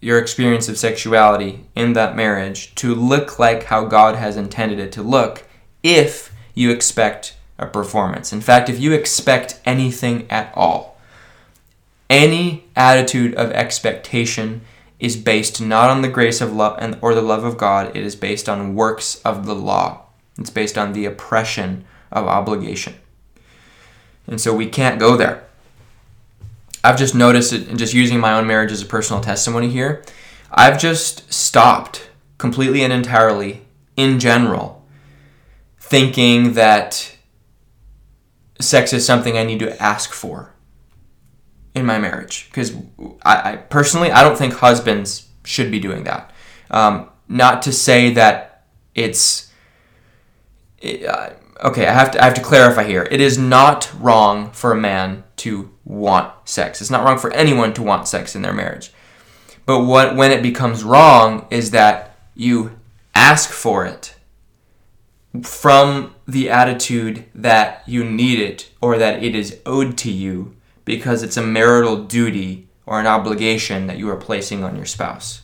your 0.00 0.18
experience 0.18 0.68
of 0.68 0.78
sexuality 0.78 1.66
in 1.74 1.92
that 1.94 2.16
marriage 2.16 2.74
to 2.76 2.94
look 2.94 3.38
like 3.38 3.64
how 3.64 3.84
God 3.84 4.14
has 4.14 4.36
intended 4.36 4.78
it 4.78 4.92
to 4.92 5.02
look 5.02 5.44
if 5.82 6.32
you 6.54 6.70
expect 6.70 7.36
a 7.58 7.66
performance. 7.66 8.32
In 8.32 8.40
fact, 8.40 8.68
if 8.68 8.78
you 8.78 8.92
expect 8.92 9.60
anything 9.64 10.30
at 10.30 10.52
all, 10.54 10.98
any 12.08 12.64
attitude 12.76 13.34
of 13.34 13.50
expectation 13.52 14.62
is 15.00 15.16
based 15.16 15.60
not 15.60 15.90
on 15.90 16.02
the 16.02 16.08
grace 16.08 16.40
of 16.40 16.52
love 16.52 16.76
and 16.80 16.98
or 17.00 17.14
the 17.14 17.22
love 17.22 17.44
of 17.44 17.56
God, 17.56 17.96
it 17.96 18.04
is 18.04 18.16
based 18.16 18.48
on 18.48 18.74
works 18.74 19.20
of 19.22 19.46
the 19.46 19.54
law. 19.54 20.02
It's 20.38 20.50
based 20.50 20.78
on 20.78 20.92
the 20.92 21.04
oppression 21.04 21.84
of 22.12 22.26
obligation. 22.26 22.94
And 24.26 24.40
so 24.40 24.54
we 24.54 24.66
can't 24.66 25.00
go 25.00 25.16
there. 25.16 25.47
I've 26.88 26.96
just 26.96 27.14
noticed 27.14 27.52
it, 27.52 27.68
and 27.68 27.78
just 27.78 27.92
using 27.92 28.18
my 28.18 28.32
own 28.32 28.46
marriage 28.46 28.72
as 28.72 28.80
a 28.80 28.86
personal 28.86 29.20
testimony 29.20 29.68
here, 29.68 30.02
I've 30.50 30.78
just 30.78 31.30
stopped 31.30 32.08
completely 32.38 32.82
and 32.82 32.90
entirely, 32.90 33.66
in 33.94 34.18
general, 34.18 34.86
thinking 35.78 36.54
that 36.54 37.14
sex 38.58 38.94
is 38.94 39.04
something 39.04 39.36
I 39.36 39.44
need 39.44 39.58
to 39.58 39.82
ask 39.82 40.14
for 40.14 40.54
in 41.74 41.84
my 41.84 41.98
marriage. 41.98 42.46
Because 42.48 42.74
I, 43.22 43.52
I, 43.52 43.56
personally, 43.56 44.10
I 44.10 44.22
don't 44.22 44.38
think 44.38 44.54
husbands 44.54 45.28
should 45.44 45.70
be 45.70 45.80
doing 45.80 46.04
that. 46.04 46.32
Um, 46.70 47.10
not 47.28 47.60
to 47.62 47.72
say 47.72 48.14
that 48.14 48.64
it's. 48.94 49.52
It, 50.78 51.04
uh, 51.04 51.34
okay, 51.62 51.86
I 51.86 51.92
have 51.92 52.10
to 52.12 52.20
I 52.20 52.24
have 52.24 52.34
to 52.34 52.42
clarify 52.42 52.84
here. 52.84 53.06
It 53.10 53.20
is 53.20 53.38
not 53.38 53.90
wrong 53.98 54.50
for 54.52 54.72
a 54.72 54.76
man 54.76 55.24
to 55.38 55.70
want 55.84 56.32
sex. 56.48 56.80
It's 56.80 56.90
not 56.90 57.04
wrong 57.04 57.18
for 57.18 57.32
anyone 57.32 57.72
to 57.74 57.82
want 57.82 58.08
sex 58.08 58.34
in 58.34 58.42
their 58.42 58.52
marriage. 58.52 58.92
But 59.66 59.84
what 59.84 60.16
when 60.16 60.32
it 60.32 60.42
becomes 60.42 60.84
wrong 60.84 61.46
is 61.50 61.70
that 61.72 62.16
you 62.34 62.78
ask 63.14 63.50
for 63.50 63.84
it 63.84 64.14
from 65.42 66.14
the 66.26 66.48
attitude 66.48 67.24
that 67.34 67.82
you 67.86 68.04
need 68.04 68.38
it 68.38 68.70
or 68.80 68.98
that 68.98 69.22
it 69.22 69.34
is 69.34 69.60
owed 69.66 69.98
to 69.98 70.10
you 70.10 70.56
because 70.84 71.22
it's 71.22 71.36
a 71.36 71.42
marital 71.42 72.04
duty 72.04 72.68
or 72.86 72.98
an 72.98 73.06
obligation 73.06 73.86
that 73.86 73.98
you 73.98 74.08
are 74.08 74.16
placing 74.16 74.64
on 74.64 74.74
your 74.74 74.86
spouse. 74.86 75.42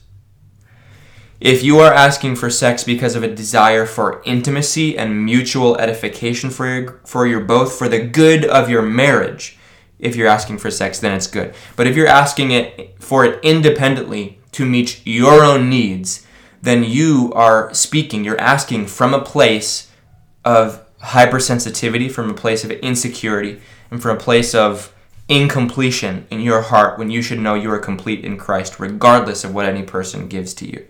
If 1.45 1.63
you 1.63 1.79
are 1.81 1.93
asking 1.93 2.37
for 2.37 2.49
sex 2.49 2.85
because 2.85 3.15
of 3.17 3.23
a 3.23 3.35
desire 3.35 3.85
for 3.85 4.23
intimacy 4.25 4.97
and 4.97 5.27
mutual 5.27 5.77
edification 5.77 6.49
for 6.49 6.67
your, 6.67 7.01
for 7.05 7.27
your 7.27 7.41
both 7.41 7.77
for 7.77 7.87
the 7.87 8.01
good 8.01 8.47
of 8.47 8.71
your 8.71 8.81
marriage, 8.81 9.59
if 9.99 10.17
you're 10.17 10.27
asking 10.27 10.57
for 10.57 10.71
sex, 10.71 11.01
then 11.01 11.13
it's 11.13 11.27
good. 11.27 11.55
But 11.77 11.87
if 11.87 11.97
you're 11.97 12.07
asking 12.07 12.53
it 12.53 12.97
for 12.99 13.27
it 13.27 13.45
independently 13.45 14.39
to 14.53 14.65
meet 14.65 15.07
your 15.07 15.45
own 15.45 15.69
needs, 15.69 16.27
then 16.63 16.83
you 16.83 17.31
are 17.35 17.75
speaking, 17.75 18.25
you're 18.25 18.41
asking 18.41 18.87
from 18.87 19.13
a 19.13 19.21
place 19.21 19.91
of 20.47 20.83
hypersensitivity, 21.01 22.11
from 22.11 22.31
a 22.31 22.35
place 22.35 22.65
of 22.65 22.71
insecurity, 22.71 23.61
and 23.91 24.01
from 24.01 24.17
a 24.17 24.19
place 24.19 24.55
of 24.55 24.95
incompletion 25.29 26.27
in 26.31 26.41
your 26.41 26.63
heart 26.63 26.99
when 26.99 27.11
you 27.11 27.21
should 27.21 27.39
know 27.39 27.53
you 27.53 27.71
are 27.71 27.79
complete 27.79 28.25
in 28.25 28.39
Christ, 28.39 28.81
regardless 28.81 29.45
of 29.45 29.55
what 29.55 29.67
any 29.67 29.83
person 29.83 30.27
gives 30.27 30.55
to 30.55 30.67
you. 30.67 30.87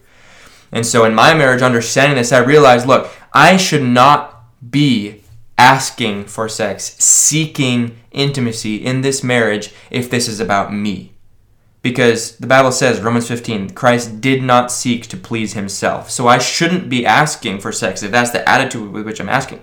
And 0.75 0.85
so 0.85 1.05
in 1.05 1.15
my 1.15 1.33
marriage, 1.35 1.63
understanding 1.63 2.19
this, 2.19 2.33
I 2.33 2.39
realized 2.39 2.87
look, 2.87 3.09
I 3.33 3.57
should 3.57 3.85
not 3.85 4.45
be 4.71 5.23
asking 5.57 6.25
for 6.25 6.49
sex, 6.49 6.97
seeking 6.99 7.97
intimacy 8.11 8.77
in 8.77 9.01
this 9.01 9.23
marriage 9.23 9.73
if 9.91 10.11
this 10.11 10.27
is 10.27 10.41
about 10.41 10.75
me. 10.75 11.13
Because 11.81 12.37
the 12.39 12.47
Bible 12.47 12.73
says, 12.73 13.01
Romans 13.01 13.29
15, 13.29 13.71
Christ 13.71 14.21
did 14.21 14.43
not 14.43 14.73
seek 14.73 15.07
to 15.09 15.17
please 15.17 15.53
himself. 15.53 16.11
So 16.11 16.27
I 16.27 16.39
shouldn't 16.39 16.89
be 16.89 17.07
asking 17.07 17.61
for 17.61 17.71
sex 17.71 18.03
if 18.03 18.11
that's 18.11 18.31
the 18.31 18.49
attitude 18.49 18.91
with 18.91 19.07
which 19.07 19.21
I'm 19.21 19.29
asking. 19.29 19.61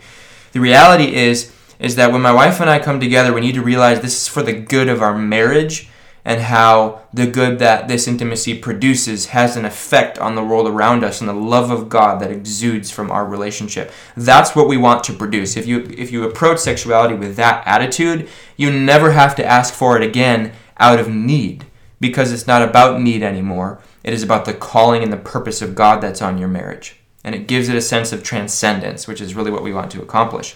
The 0.53 0.59
reality 0.59 1.13
is, 1.13 1.51
is 1.79 1.95
that 1.95 2.11
when 2.11 2.21
my 2.21 2.31
wife 2.31 2.61
and 2.61 2.69
I 2.69 2.79
come 2.79 2.99
together, 2.99 3.33
we 3.33 3.41
need 3.41 3.55
to 3.55 3.61
realize 3.61 3.99
this 3.99 4.21
is 4.21 4.27
for 4.27 4.43
the 4.43 4.53
good 4.53 4.87
of 4.87 5.01
our 5.01 5.17
marriage 5.17 5.89
and 6.23 6.41
how 6.41 7.01
the 7.13 7.27
good 7.27 7.59
that 7.59 7.87
this 7.87 8.07
intimacy 8.07 8.57
produces 8.57 9.27
has 9.27 9.57
an 9.57 9.65
effect 9.65 10.19
on 10.19 10.35
the 10.35 10.43
world 10.43 10.67
around 10.67 11.03
us 11.03 11.19
and 11.19 11.29
the 11.29 11.33
love 11.33 11.71
of 11.71 11.89
God 11.89 12.21
that 12.21 12.31
exudes 12.31 12.91
from 12.91 13.09
our 13.09 13.25
relationship. 13.25 13.91
That's 14.15 14.55
what 14.55 14.67
we 14.67 14.77
want 14.77 15.03
to 15.05 15.13
produce. 15.13 15.57
If 15.57 15.65
you 15.65 15.85
if 15.97 16.11
you 16.11 16.23
approach 16.23 16.59
sexuality 16.59 17.15
with 17.15 17.35
that 17.37 17.65
attitude, 17.65 18.29
you 18.55 18.71
never 18.71 19.11
have 19.11 19.35
to 19.35 19.45
ask 19.45 19.73
for 19.73 19.97
it 19.97 20.03
again 20.03 20.53
out 20.77 20.99
of 20.99 21.09
need 21.09 21.65
because 21.99 22.31
it's 22.31 22.47
not 22.47 22.61
about 22.61 23.01
need 23.01 23.23
anymore. 23.23 23.81
It 24.03 24.13
is 24.13 24.23
about 24.23 24.45
the 24.45 24.53
calling 24.53 25.03
and 25.03 25.13
the 25.13 25.17
purpose 25.17 25.61
of 25.61 25.75
God 25.75 26.01
that's 26.01 26.21
on 26.21 26.37
your 26.37 26.47
marriage. 26.47 26.97
And 27.23 27.35
it 27.35 27.47
gives 27.47 27.69
it 27.69 27.75
a 27.75 27.81
sense 27.81 28.11
of 28.11 28.23
transcendence, 28.23 29.07
which 29.07 29.21
is 29.21 29.35
really 29.35 29.51
what 29.51 29.63
we 29.63 29.73
want 29.73 29.91
to 29.91 30.01
accomplish. 30.01 30.55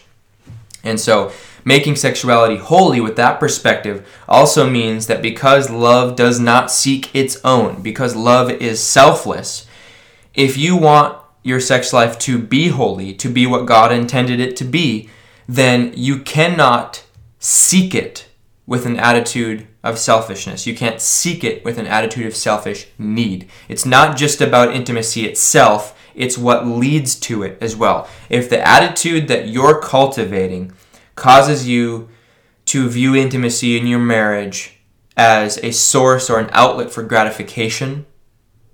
And 0.85 0.99
so 0.99 1.31
Making 1.67 1.95
sexuality 1.95 2.57
holy 2.57 3.01
with 3.01 3.15
that 3.15 3.39
perspective 3.39 4.07
also 4.29 4.69
means 4.69 5.07
that 5.07 5.23
because 5.23 5.71
love 5.71 6.15
does 6.15 6.39
not 6.39 6.69
seek 6.69 7.13
its 7.15 7.43
own, 7.43 7.81
because 7.81 8.15
love 8.15 8.51
is 8.51 8.79
selfless, 8.79 9.65
if 10.35 10.57
you 10.57 10.77
want 10.77 11.17
your 11.41 11.59
sex 11.59 11.91
life 11.91 12.19
to 12.19 12.37
be 12.37 12.67
holy, 12.67 13.15
to 13.15 13.29
be 13.29 13.47
what 13.47 13.65
God 13.65 13.91
intended 13.91 14.39
it 14.39 14.55
to 14.57 14.63
be, 14.63 15.09
then 15.47 15.91
you 15.95 16.19
cannot 16.19 17.03
seek 17.39 17.95
it 17.95 18.27
with 18.67 18.85
an 18.85 18.99
attitude 18.99 19.65
of 19.83 19.97
selfishness. 19.97 20.67
You 20.67 20.75
can't 20.75 21.01
seek 21.01 21.43
it 21.43 21.65
with 21.65 21.79
an 21.79 21.87
attitude 21.87 22.27
of 22.27 22.35
selfish 22.35 22.87
need. 22.99 23.49
It's 23.67 23.87
not 23.87 24.17
just 24.17 24.39
about 24.39 24.75
intimacy 24.75 25.25
itself, 25.25 25.94
it's 26.15 26.37
what 26.37 26.65
leads 26.65 27.15
to 27.15 27.43
it 27.43 27.57
as 27.61 27.75
well. 27.75 28.07
If 28.29 28.49
the 28.49 28.65
attitude 28.65 29.27
that 29.27 29.47
you're 29.47 29.79
cultivating 29.79 30.73
causes 31.15 31.67
you 31.67 32.09
to 32.65 32.89
view 32.89 33.15
intimacy 33.15 33.77
in 33.77 33.87
your 33.87 33.99
marriage 33.99 34.79
as 35.17 35.57
a 35.59 35.71
source 35.71 36.29
or 36.29 36.39
an 36.39 36.49
outlet 36.51 36.91
for 36.91 37.03
gratification, 37.03 38.05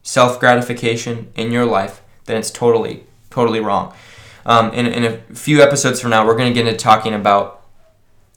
self 0.03 0.39
gratification 0.39 1.31
in 1.35 1.51
your 1.51 1.65
life, 1.65 2.01
then 2.25 2.37
it's 2.37 2.51
totally, 2.51 3.05
totally 3.29 3.59
wrong. 3.59 3.93
Um, 4.45 4.71
in, 4.73 4.87
in 4.87 5.03
a 5.03 5.17
few 5.35 5.61
episodes 5.61 5.99
from 5.99 6.09
now, 6.11 6.25
we're 6.25 6.37
going 6.37 6.51
to 6.51 6.53
get 6.53 6.67
into 6.67 6.79
talking 6.79 7.13
about 7.13 7.59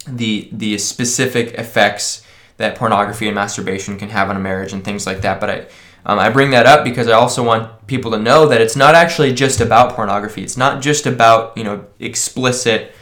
the 0.07 0.51
the 0.53 0.77
specific 0.77 1.55
effects 1.55 2.23
that 2.59 2.77
pornography 2.77 3.27
and 3.27 3.35
masturbation 3.35 3.99
can 3.99 4.11
have 4.11 4.29
on 4.29 4.37
a 4.37 4.41
marriage 4.41 4.73
and 4.73 4.85
things 4.85 5.07
like 5.07 5.23
that. 5.23 5.41
But 5.41 5.51
I 5.51 5.67
um, 6.07 6.19
I 6.19 6.29
bring 6.31 6.51
that 6.51 6.67
up 6.67 6.85
because 6.85 7.09
I 7.09 7.13
also 7.13 7.43
want 7.43 7.87
people 7.87 8.11
to 8.11 8.19
know 8.19 8.47
that 8.47 8.61
it's 8.61 8.77
not 8.77 8.95
actually 8.95 9.33
just 9.33 9.61
about 9.61 9.95
pornography. 9.95 10.43
It's 10.43 10.57
not 10.57 10.83
just 10.83 11.07
about 11.07 11.57
you 11.57 11.65
know 11.65 11.87
explicit 11.99 12.93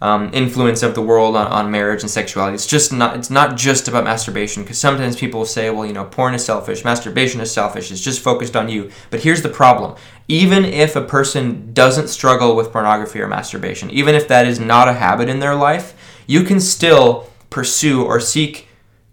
um, 0.00 0.30
influence 0.32 0.82
of 0.82 0.94
the 0.94 1.02
world 1.02 1.34
on, 1.34 1.48
on 1.48 1.70
marriage 1.70 2.02
and 2.02 2.10
sexuality. 2.10 2.54
It's 2.54 2.66
just 2.66 2.92
not 2.92 3.16
it's 3.16 3.30
not 3.30 3.56
just 3.56 3.88
about 3.88 4.04
masturbation 4.04 4.62
because 4.62 4.78
sometimes 4.78 5.16
people 5.16 5.44
say, 5.44 5.70
well, 5.70 5.86
you 5.86 5.92
know, 5.92 6.04
porn 6.04 6.34
is 6.34 6.44
selfish, 6.44 6.84
masturbation 6.84 7.40
is 7.40 7.50
selfish, 7.50 7.90
it's 7.90 8.00
just 8.00 8.22
focused 8.22 8.56
on 8.56 8.68
you. 8.68 8.90
But 9.10 9.20
here's 9.20 9.42
the 9.42 9.48
problem: 9.48 9.96
even 10.28 10.64
if 10.64 10.96
a 10.96 11.02
person 11.02 11.72
doesn't 11.72 12.08
struggle 12.08 12.54
with 12.54 12.72
pornography 12.72 13.20
or 13.20 13.28
masturbation, 13.28 13.90
even 13.90 14.14
if 14.14 14.28
that 14.28 14.46
is 14.46 14.60
not 14.60 14.88
a 14.88 14.92
habit 14.92 15.28
in 15.28 15.40
their 15.40 15.54
life, 15.54 15.94
you 16.26 16.42
can 16.42 16.60
still 16.60 17.28
pursue 17.50 18.04
or 18.04 18.20
seek 18.20 18.67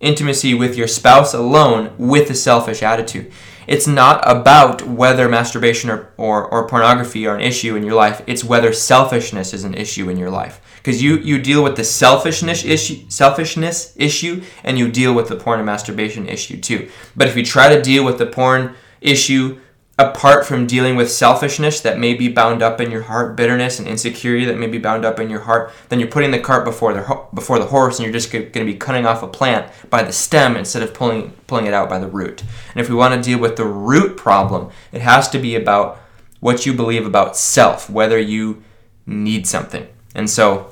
intimacy 0.05 0.53
with 0.53 0.75
your 0.75 0.87
spouse 0.87 1.33
alone 1.33 1.93
with 1.97 2.29
a 2.29 2.35
selfish 2.35 2.83
attitude. 2.83 3.31
It's 3.67 3.87
not 3.87 4.21
about 4.29 4.87
whether 4.87 5.27
masturbation 5.27 5.89
or, 5.89 6.13
or, 6.17 6.45
or 6.45 6.67
pornography 6.67 7.25
are 7.25 7.35
an 7.35 7.41
issue 7.41 7.75
in 7.75 7.83
your 7.83 7.95
life. 7.95 8.21
It's 8.27 8.43
whether 8.43 8.71
selfishness 8.71 9.53
is 9.53 9.63
an 9.63 9.73
issue 9.73 10.09
in 10.09 10.17
your 10.17 10.29
life 10.29 10.61
because 10.85 11.01
you 11.01 11.17
you 11.17 11.39
deal 11.39 11.63
with 11.63 11.75
the 11.75 11.83
selfishness 11.83 12.63
issue 12.63 13.09
selfishness 13.09 13.93
issue 13.97 14.43
and 14.63 14.77
you 14.77 14.91
deal 14.91 15.15
with 15.15 15.27
the 15.29 15.35
porn 15.35 15.59
and 15.59 15.65
masturbation 15.65 16.27
issue 16.29 16.61
too 16.61 16.87
but 17.15 17.27
if 17.27 17.35
you 17.35 17.43
try 17.43 17.73
to 17.73 17.81
deal 17.81 18.05
with 18.05 18.19
the 18.19 18.25
porn 18.25 18.75
issue 19.01 19.59
apart 19.97 20.45
from 20.45 20.67
dealing 20.67 20.95
with 20.97 21.09
selfishness 21.09 21.79
that 21.79 21.97
may 21.97 22.13
be 22.13 22.27
bound 22.27 22.61
up 22.61 22.81
in 22.81 22.91
your 22.91 23.03
heart, 23.03 23.35
bitterness 23.37 23.79
and 23.79 23.87
insecurity 23.87 24.43
that 24.45 24.57
may 24.57 24.67
be 24.67 24.77
bound 24.77 25.05
up 25.05 25.19
in 25.19 25.29
your 25.29 25.41
heart, 25.41 25.71
then 25.89 25.99
you're 25.99 26.09
putting 26.09 26.31
the 26.31 26.39
cart 26.39 26.65
before 26.65 26.93
the 26.93 27.21
before 27.33 27.59
the 27.59 27.65
horse, 27.65 27.97
and 27.97 28.05
you're 28.05 28.13
just 28.13 28.31
going 28.31 28.51
to 28.51 28.65
be 28.65 28.75
cutting 28.75 29.05
off 29.05 29.23
a 29.23 29.27
plant 29.27 29.71
by 29.89 30.03
the 30.03 30.11
stem 30.11 30.57
instead 30.57 30.83
of 30.83 30.93
pulling 30.93 31.31
pulling 31.47 31.65
it 31.65 31.73
out 31.73 31.89
by 31.89 31.99
the 31.99 32.07
root. 32.07 32.41
And 32.73 32.81
if 32.81 32.89
we 32.89 32.95
want 32.95 33.15
to 33.15 33.21
deal 33.21 33.39
with 33.39 33.55
the 33.55 33.65
root 33.65 34.17
problem, 34.17 34.69
it 34.91 35.01
has 35.01 35.29
to 35.29 35.39
be 35.39 35.55
about 35.55 35.99
what 36.41 36.65
you 36.65 36.73
believe 36.73 37.05
about 37.05 37.37
self, 37.37 37.89
whether 37.89 38.19
you 38.19 38.63
need 39.05 39.47
something. 39.47 39.87
And 40.13 40.29
so 40.29 40.71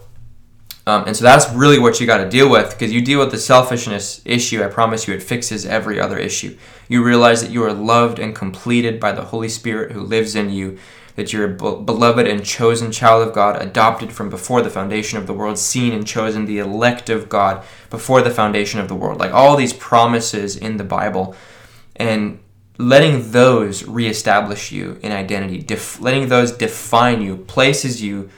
um, 0.86 1.06
and 1.08 1.16
so 1.16 1.24
that's 1.24 1.50
really 1.54 1.80
what 1.80 2.00
you 2.00 2.08
got 2.08 2.24
to 2.24 2.30
deal 2.30 2.50
with 2.50 2.72
because 2.72 2.92
you 2.92 3.02
deal 3.02 3.20
with 3.20 3.32
the 3.32 3.38
selfishness 3.38 4.22
issue. 4.26 4.64
I 4.64 4.68
promise 4.68 5.08
you, 5.08 5.14
it 5.14 5.24
fixes 5.24 5.66
every 5.66 6.00
other 6.00 6.18
issue. 6.18 6.58
You 6.90 7.04
realize 7.04 7.42
that 7.42 7.52
you 7.52 7.64
are 7.64 7.74
loved 7.74 8.20
and 8.20 8.36
completed 8.36 9.00
by 9.00 9.14
the 9.14 9.26
Holy 9.26 9.48
Spirit 9.48 9.94
who 9.94 10.02
lives 10.02 10.36
in 10.36 10.50
you, 10.50 10.78
that 11.16 11.32
you're 11.32 11.52
a 11.52 11.54
beloved 11.54 12.28
and 12.28 12.44
chosen 12.44 12.92
child 12.92 13.26
of 13.26 13.34
God, 13.34 13.62
adopted 13.62 14.12
from 14.12 14.30
before 14.30 14.62
the 14.62 14.70
foundation 14.70 15.18
of 15.18 15.26
the 15.26 15.34
world, 15.34 15.58
seen 15.58 15.94
and 15.94 16.06
chosen, 16.06 16.46
the 16.46 16.60
elect 16.60 17.10
of 17.10 17.30
God 17.30 17.64
before 17.90 18.22
the 18.22 18.32
foundation 18.32 18.82
of 18.82 18.90
the 18.90 18.96
world. 18.96 19.20
Like 19.20 19.32
all 19.32 19.56
these 19.56 19.74
promises 19.74 20.58
in 20.58 20.76
the 20.76 20.84
Bible. 20.84 21.34
And 21.96 22.40
letting 22.78 23.32
those 23.32 23.88
reestablish 23.88 24.72
you 24.72 25.00
in 25.04 25.12
identity, 25.12 25.60
def- 25.60 26.02
letting 26.02 26.28
those 26.28 26.52
define 26.52 27.22
you, 27.22 27.38
places 27.38 28.02
you 28.02 28.30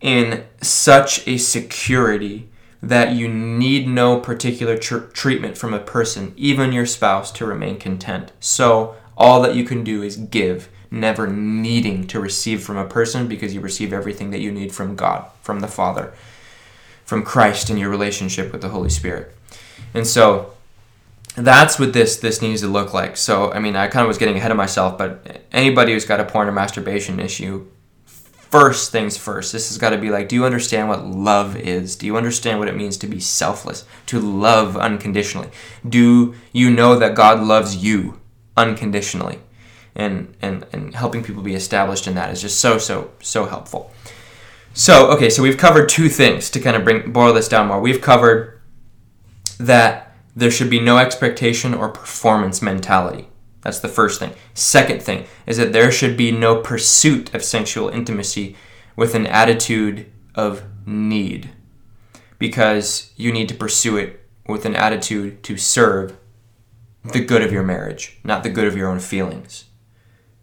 in 0.00 0.44
such 0.60 1.26
a 1.26 1.38
security 1.38 2.48
that 2.82 3.14
you 3.14 3.28
need 3.28 3.88
no 3.88 4.20
particular 4.20 4.78
tr- 4.78 4.98
treatment 4.98 5.58
from 5.58 5.74
a 5.74 5.80
person, 5.80 6.32
even 6.36 6.72
your 6.72 6.86
spouse, 6.86 7.32
to 7.32 7.44
remain 7.44 7.78
content. 7.78 8.32
So, 8.38 8.94
all 9.16 9.42
that 9.42 9.56
you 9.56 9.64
can 9.64 9.82
do 9.82 10.02
is 10.02 10.16
give, 10.16 10.68
never 10.92 11.26
needing 11.26 12.06
to 12.06 12.20
receive 12.20 12.62
from 12.62 12.76
a 12.76 12.86
person 12.86 13.26
because 13.26 13.52
you 13.52 13.60
receive 13.60 13.92
everything 13.92 14.30
that 14.30 14.40
you 14.40 14.52
need 14.52 14.72
from 14.72 14.94
God, 14.94 15.26
from 15.42 15.58
the 15.58 15.66
Father, 15.66 16.12
from 17.04 17.24
Christ 17.24 17.68
in 17.68 17.76
your 17.76 17.90
relationship 17.90 18.52
with 18.52 18.62
the 18.62 18.68
Holy 18.68 18.90
Spirit. 18.90 19.34
And 19.92 20.06
so, 20.06 20.54
that's 21.34 21.78
what 21.78 21.92
this 21.92 22.16
this 22.16 22.40
needs 22.40 22.60
to 22.60 22.68
look 22.68 22.94
like. 22.94 23.16
So, 23.16 23.52
I 23.52 23.58
mean, 23.58 23.74
I 23.74 23.88
kind 23.88 24.02
of 24.02 24.08
was 24.08 24.18
getting 24.18 24.36
ahead 24.36 24.52
of 24.52 24.56
myself, 24.56 24.96
but 24.96 25.42
anybody 25.50 25.92
who's 25.92 26.04
got 26.04 26.20
a 26.20 26.24
porn 26.24 26.48
or 26.48 26.52
masturbation 26.52 27.18
issue 27.18 27.66
first 28.50 28.92
things 28.92 29.16
first. 29.16 29.52
This 29.52 29.68
has 29.68 29.78
got 29.78 29.90
to 29.90 29.98
be 29.98 30.10
like, 30.10 30.28
do 30.28 30.36
you 30.36 30.44
understand 30.44 30.88
what 30.88 31.04
love 31.04 31.56
is? 31.56 31.96
Do 31.96 32.06
you 32.06 32.16
understand 32.16 32.58
what 32.58 32.68
it 32.68 32.76
means 32.76 32.96
to 32.98 33.06
be 33.06 33.20
selfless, 33.20 33.84
to 34.06 34.18
love 34.18 34.76
unconditionally? 34.76 35.50
Do 35.88 36.34
you 36.52 36.70
know 36.70 36.98
that 36.98 37.14
God 37.14 37.40
loves 37.40 37.76
you 37.76 38.20
unconditionally? 38.56 39.40
And, 39.94 40.36
and, 40.40 40.64
and 40.72 40.94
helping 40.94 41.24
people 41.24 41.42
be 41.42 41.54
established 41.54 42.06
in 42.06 42.14
that 42.14 42.30
is 42.30 42.40
just 42.40 42.60
so, 42.60 42.78
so, 42.78 43.10
so 43.20 43.46
helpful. 43.46 43.90
So, 44.72 45.10
okay, 45.10 45.28
so 45.28 45.42
we've 45.42 45.58
covered 45.58 45.88
two 45.88 46.08
things 46.08 46.50
to 46.50 46.60
kind 46.60 46.76
of 46.76 46.84
bring 46.84 47.12
boil 47.12 47.32
this 47.34 47.48
down 47.48 47.66
more. 47.66 47.80
We've 47.80 48.00
covered 48.00 48.60
that 49.58 50.14
there 50.36 50.52
should 50.52 50.70
be 50.70 50.78
no 50.78 50.98
expectation 50.98 51.74
or 51.74 51.88
performance 51.88 52.62
mentality. 52.62 53.27
That's 53.62 53.80
the 53.80 53.88
first 53.88 54.20
thing. 54.20 54.34
Second 54.54 55.02
thing 55.02 55.26
is 55.46 55.56
that 55.56 55.72
there 55.72 55.90
should 55.90 56.16
be 56.16 56.30
no 56.30 56.60
pursuit 56.60 57.34
of 57.34 57.42
sexual 57.42 57.88
intimacy 57.88 58.56
with 58.96 59.14
an 59.14 59.26
attitude 59.26 60.06
of 60.34 60.62
need 60.86 61.50
because 62.38 63.12
you 63.16 63.32
need 63.32 63.48
to 63.48 63.54
pursue 63.54 63.96
it 63.96 64.20
with 64.46 64.64
an 64.64 64.76
attitude 64.76 65.42
to 65.42 65.56
serve 65.56 66.16
the 67.12 67.24
good 67.24 67.42
of 67.42 67.52
your 67.52 67.62
marriage, 67.62 68.18
not 68.24 68.42
the 68.42 68.50
good 68.50 68.66
of 68.66 68.76
your 68.76 68.88
own 68.88 69.00
feelings. 69.00 69.64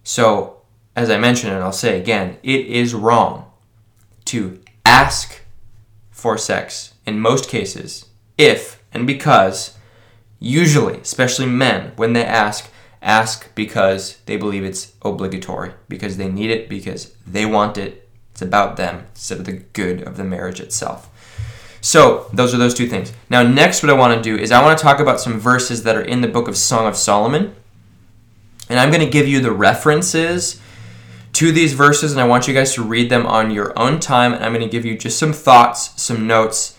So, 0.03 0.61
as 0.95 1.09
I 1.09 1.17
mentioned, 1.17 1.53
and 1.53 1.63
I'll 1.63 1.71
say 1.71 1.99
again, 1.99 2.37
it 2.43 2.65
is 2.67 2.93
wrong 2.93 3.51
to 4.25 4.59
ask 4.85 5.41
for 6.11 6.37
sex 6.37 6.93
in 7.05 7.19
most 7.19 7.49
cases 7.49 8.05
if 8.37 8.83
and 8.91 9.05
because, 9.05 9.77
usually, 10.39 10.99
especially 10.99 11.47
men, 11.47 11.91
when 11.95 12.13
they 12.13 12.23
ask, 12.23 12.69
ask 13.05 13.53
because 13.55 14.17
they 14.25 14.35
believe 14.35 14.65
it's 14.65 14.93
obligatory, 15.03 15.71
because 15.87 16.17
they 16.17 16.27
need 16.27 16.49
it, 16.49 16.67
because 16.67 17.15
they 17.25 17.45
want 17.45 17.77
it. 17.77 18.09
It's 18.31 18.41
about 18.41 18.75
them 18.75 19.05
instead 19.13 19.39
of 19.39 19.45
the 19.45 19.63
good 19.71 20.01
of 20.01 20.17
the 20.17 20.25
marriage 20.25 20.59
itself. 20.59 21.09
So, 21.79 22.27
those 22.33 22.53
are 22.53 22.57
those 22.57 22.73
two 22.73 22.87
things. 22.87 23.13
Now, 23.29 23.43
next, 23.43 23.83
what 23.83 23.91
I 23.91 23.93
want 23.93 24.15
to 24.15 24.21
do 24.21 24.35
is 24.41 24.51
I 24.51 24.61
want 24.61 24.77
to 24.77 24.83
talk 24.83 24.99
about 24.99 25.21
some 25.21 25.39
verses 25.39 25.83
that 25.83 25.95
are 25.95 26.01
in 26.01 26.21
the 26.21 26.27
book 26.27 26.47
of 26.47 26.57
Song 26.57 26.87
of 26.87 26.97
Solomon. 26.97 27.55
And 28.67 28.79
I'm 28.79 28.89
going 28.89 29.05
to 29.05 29.09
give 29.09 29.27
you 29.27 29.39
the 29.39 29.51
references 29.51 30.59
to 31.33 31.51
these 31.51 31.73
verses, 31.73 32.11
and 32.11 32.19
I 32.19 32.25
want 32.25 32.47
you 32.47 32.55
guys 32.55 32.73
to 32.73 32.81
read 32.81 33.11
them 33.11 33.27
on 33.27 33.51
your 33.51 33.77
own 33.77 33.99
time. 33.99 34.33
And 34.33 34.43
I'm 34.43 34.51
going 34.51 34.65
to 34.65 34.71
give 34.71 34.83
you 34.83 34.97
just 34.97 35.19
some 35.19 35.31
thoughts, 35.31 36.01
some 36.01 36.25
notes 36.25 36.75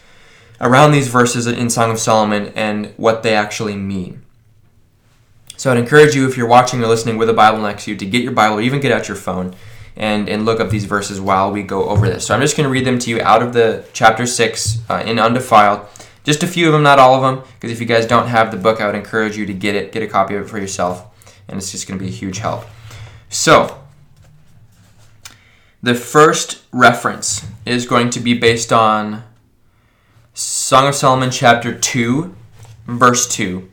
around 0.61 0.91
these 0.91 1.07
verses 1.07 1.47
in 1.47 1.71
Song 1.71 1.93
of 1.93 2.01
Solomon 2.01 2.53
and 2.57 2.93
what 2.97 3.23
they 3.23 3.35
actually 3.35 3.77
mean. 3.77 4.26
So 5.57 5.71
I'd 5.71 5.79
encourage 5.79 6.15
you, 6.15 6.29
if 6.29 6.37
you're 6.37 6.47
watching 6.47 6.83
or 6.83 6.87
listening 6.87 7.17
with 7.17 7.31
a 7.31 7.35
Bible 7.35 7.61
next 7.63 7.85
to 7.85 7.93
you, 7.93 7.97
to 7.97 8.07
get 8.07 8.23
your 8.23 8.33
Bible 8.33 8.59
or 8.59 8.61
even 8.61 8.81
get 8.81 8.93
out 8.93 9.09
your 9.09 9.17
phone 9.17 9.55
and, 9.97 10.29
and 10.29 10.45
look 10.45 10.61
up 10.61 10.69
these 10.69 10.85
verses 10.85 11.21
while 11.21 11.51
we 11.51 11.63
go 11.63 11.89
over 11.89 12.07
this. 12.07 12.27
So 12.27 12.35
I'm 12.35 12.41
just 12.41 12.57
going 12.57 12.65
to 12.65 12.71
read 12.71 12.85
them 12.85 12.99
to 12.99 13.11
you 13.11 13.21
out 13.23 13.43
of 13.43 13.55
the 13.55 13.85
chapter 13.93 14.27
6 14.27 14.79
uh, 14.91 15.03
in 15.07 15.19
Undefiled. 15.19 15.87
Just 16.25 16.43
a 16.43 16.47
few 16.47 16.67
of 16.67 16.73
them, 16.73 16.83
not 16.83 16.99
all 16.99 17.15
of 17.15 17.23
them, 17.23 17.45
because 17.55 17.71
if 17.71 17.81
you 17.81 17.87
guys 17.87 18.05
don't 18.05 18.27
have 18.27 18.51
the 18.51 18.57
book, 18.57 18.81
I 18.81 18.87
would 18.87 18.95
encourage 18.95 19.37
you 19.37 19.47
to 19.47 19.55
get 19.55 19.75
it, 19.75 19.93
get 19.93 20.03
a 20.03 20.09
copy 20.09 20.35
of 20.35 20.43
it 20.43 20.49
for 20.49 20.59
yourself, 20.59 21.07
and 21.49 21.57
it's 21.57 21.71
just 21.71 21.89
going 21.89 21.99
to 21.99 22.05
be 22.05 22.11
a 22.11 22.15
huge 22.15 22.39
help. 22.39 22.65
So, 23.29 23.81
the 25.83 25.95
first 25.95 26.65
reference 26.73 27.47
is 27.65 27.87
going 27.87 28.11
to 28.11 28.21
be 28.21 28.35
based 28.35 28.73
on 28.73 29.23
Song 30.35 30.89
of 30.89 30.97
Solomon, 30.97 31.31
chapter 31.31 31.73
2, 31.73 32.35
verse 32.87 33.29
2 33.29 33.69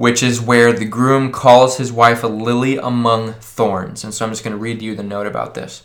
which 0.00 0.22
is 0.22 0.40
where 0.40 0.72
the 0.72 0.86
groom 0.86 1.30
calls 1.30 1.76
his 1.76 1.92
wife 1.92 2.24
a 2.24 2.26
lily 2.26 2.78
among 2.78 3.34
thorns. 3.34 4.02
And 4.02 4.14
so 4.14 4.24
I'm 4.24 4.30
just 4.30 4.42
going 4.42 4.56
to 4.56 4.58
read 4.58 4.80
you 4.80 4.96
the 4.96 5.02
note 5.02 5.26
about 5.26 5.52
this. 5.52 5.82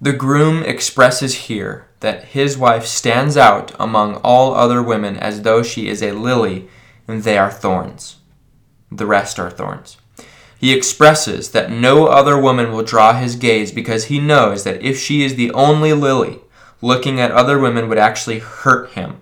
The 0.00 0.14
groom 0.14 0.62
expresses 0.62 1.34
here 1.34 1.86
that 2.00 2.24
his 2.24 2.56
wife 2.56 2.86
stands 2.86 3.36
out 3.36 3.76
among 3.78 4.14
all 4.24 4.54
other 4.54 4.82
women 4.82 5.18
as 5.18 5.42
though 5.42 5.62
she 5.62 5.86
is 5.86 6.02
a 6.02 6.12
lily 6.12 6.66
and 7.06 7.24
they 7.24 7.36
are 7.36 7.50
thorns. 7.50 8.16
The 8.90 9.04
rest 9.04 9.38
are 9.38 9.50
thorns. 9.50 9.98
He 10.58 10.72
expresses 10.72 11.50
that 11.50 11.70
no 11.70 12.06
other 12.06 12.40
woman 12.40 12.72
will 12.72 12.82
draw 12.82 13.12
his 13.12 13.36
gaze 13.36 13.70
because 13.70 14.06
he 14.06 14.18
knows 14.18 14.64
that 14.64 14.80
if 14.80 14.98
she 14.98 15.24
is 15.24 15.34
the 15.34 15.50
only 15.50 15.92
lily, 15.92 16.40
looking 16.80 17.20
at 17.20 17.30
other 17.30 17.58
women 17.58 17.90
would 17.90 17.98
actually 17.98 18.38
hurt 18.38 18.92
him 18.92 19.20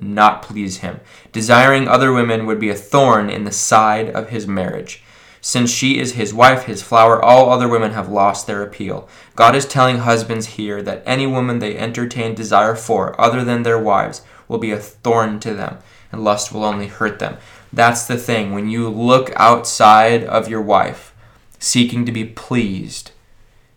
not 0.00 0.42
please 0.42 0.78
him. 0.78 1.00
Desiring 1.32 1.86
other 1.86 2.12
women 2.12 2.46
would 2.46 2.58
be 2.58 2.70
a 2.70 2.74
thorn 2.74 3.30
in 3.30 3.44
the 3.44 3.52
side 3.52 4.08
of 4.10 4.30
his 4.30 4.46
marriage. 4.46 5.02
Since 5.40 5.70
she 5.70 5.98
is 5.98 6.12
his 6.12 6.34
wife, 6.34 6.64
his 6.64 6.82
flower, 6.82 7.22
all 7.22 7.50
other 7.50 7.68
women 7.68 7.92
have 7.92 8.10
lost 8.10 8.46
their 8.46 8.62
appeal. 8.62 9.08
God 9.36 9.54
is 9.54 9.64
telling 9.64 9.98
husbands 9.98 10.46
here 10.46 10.82
that 10.82 11.02
any 11.06 11.26
woman 11.26 11.58
they 11.58 11.78
entertain 11.78 12.34
desire 12.34 12.74
for, 12.74 13.18
other 13.20 13.42
than 13.42 13.62
their 13.62 13.78
wives, 13.78 14.22
will 14.48 14.58
be 14.58 14.70
a 14.70 14.78
thorn 14.78 15.40
to 15.40 15.54
them, 15.54 15.78
and 16.12 16.22
lust 16.22 16.52
will 16.52 16.64
only 16.64 16.88
hurt 16.88 17.18
them. 17.18 17.38
That's 17.72 18.06
the 18.06 18.18
thing. 18.18 18.52
When 18.52 18.68
you 18.68 18.88
look 18.88 19.30
outside 19.36 20.24
of 20.24 20.48
your 20.48 20.60
wife, 20.60 21.14
seeking 21.58 22.04
to 22.04 22.12
be 22.12 22.24
pleased 22.24 23.12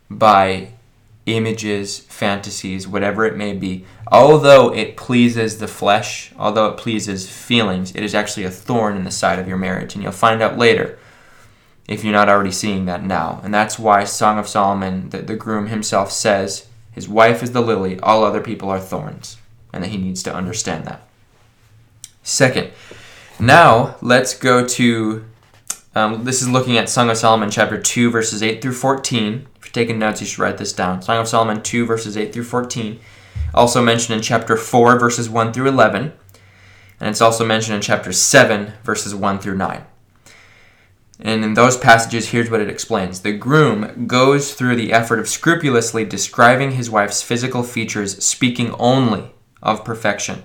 by 0.10 0.74
images, 1.26 2.00
fantasies, 2.00 2.88
whatever 2.88 3.26
it 3.26 3.38
may 3.38 3.54
be, 3.54 3.86
although 4.12 4.74
it 4.74 4.98
pleases 4.98 5.58
the 5.58 5.68
flesh, 5.68 6.34
although 6.38 6.68
it 6.68 6.78
pleases 6.78 7.30
feelings, 7.30 7.96
it 7.96 8.04
is 8.04 8.14
actually 8.14 8.44
a 8.44 8.52
thorn 8.52 8.98
in 8.98 9.06
the 9.06 9.12
side 9.12 9.40
of 9.40 9.48
your 9.48 9.58
marriage. 9.58 9.96
And 9.96 10.04
you'll 10.04 10.12
find 10.12 10.42
out 10.42 10.58
later 10.58 11.00
if 11.88 12.04
you're 12.04 12.14
not 12.14 12.30
already 12.30 12.52
seeing 12.52 12.86
that 12.86 13.04
now. 13.04 13.40
And 13.44 13.54
that's 13.54 13.80
why 13.80 14.04
Song 14.04 14.38
of 14.38 14.48
Solomon, 14.48 15.10
the, 15.10 15.20
the 15.20 15.36
groom 15.36 15.68
himself 15.68 16.12
says, 16.12 16.68
his 16.92 17.10
wife 17.10 17.42
is 17.42 17.52
the 17.52 17.62
lily, 17.62 18.00
all 18.02 18.24
other 18.24 18.42
people 18.42 18.70
are 18.70 18.80
thorns. 18.80 19.38
And 19.72 19.84
that 19.84 19.90
he 19.90 19.98
needs 19.98 20.24
to 20.24 20.36
understand 20.36 20.86
that. 20.86 21.08
Second, 22.22 22.72
now 23.40 23.96
let's 24.02 24.38
go 24.38 24.68
to 24.68 25.26
um, 25.95 26.23
this 26.23 26.41
is 26.41 26.49
looking 26.49 26.77
at 26.77 26.89
Song 26.89 27.10
of 27.10 27.17
Solomon 27.17 27.51
chapter 27.51 27.79
2, 27.79 28.10
verses 28.10 28.41
8 28.41 28.62
through 28.62 28.73
14 28.73 29.47
If 29.58 29.65
you're 29.65 29.71
taking 29.71 29.99
notes, 29.99 30.21
you 30.21 30.27
should 30.27 30.39
write 30.39 30.58
this 30.58 30.73
down. 30.73 31.01
Song 31.01 31.19
of 31.19 31.27
Solomon 31.27 31.62
2, 31.62 31.86
verses 31.86 32.17
8 32.17 32.34
through 32.34 32.45
14. 32.45 32.99
Also 33.53 33.82
mentioned 33.82 34.15
in 34.15 34.23
chapter 34.23 34.58
4, 34.58 34.99
verses 34.99 35.29
1 35.29 35.53
through 35.53 35.67
11. 35.67 36.13
And 36.99 37.10
it's 37.10 37.21
also 37.21 37.45
mentioned 37.45 37.75
in 37.75 37.82
chapter 37.82 38.12
7, 38.12 38.73
verses 38.84 39.13
1 39.13 39.39
through 39.39 39.58
9. 39.58 39.86
And 41.19 41.43
in 41.43 41.53
those 41.53 41.77
passages, 41.77 42.29
here's 42.29 42.49
what 42.49 42.62
it 42.62 42.69
explains 42.69 43.21
The 43.21 43.34
groom 43.34 44.08
goes 44.08 44.53
through 44.53 44.75
the 44.75 44.91
effort 44.91 45.19
of 45.19 45.29
scrupulously 45.29 46.06
describing 46.06 46.71
his 46.71 46.89
wife's 46.89 47.21
physical 47.21 47.63
features, 47.63 48.23
speaking 48.23 48.71
only 48.79 49.32
of 49.62 49.86
perfection. 49.86 50.43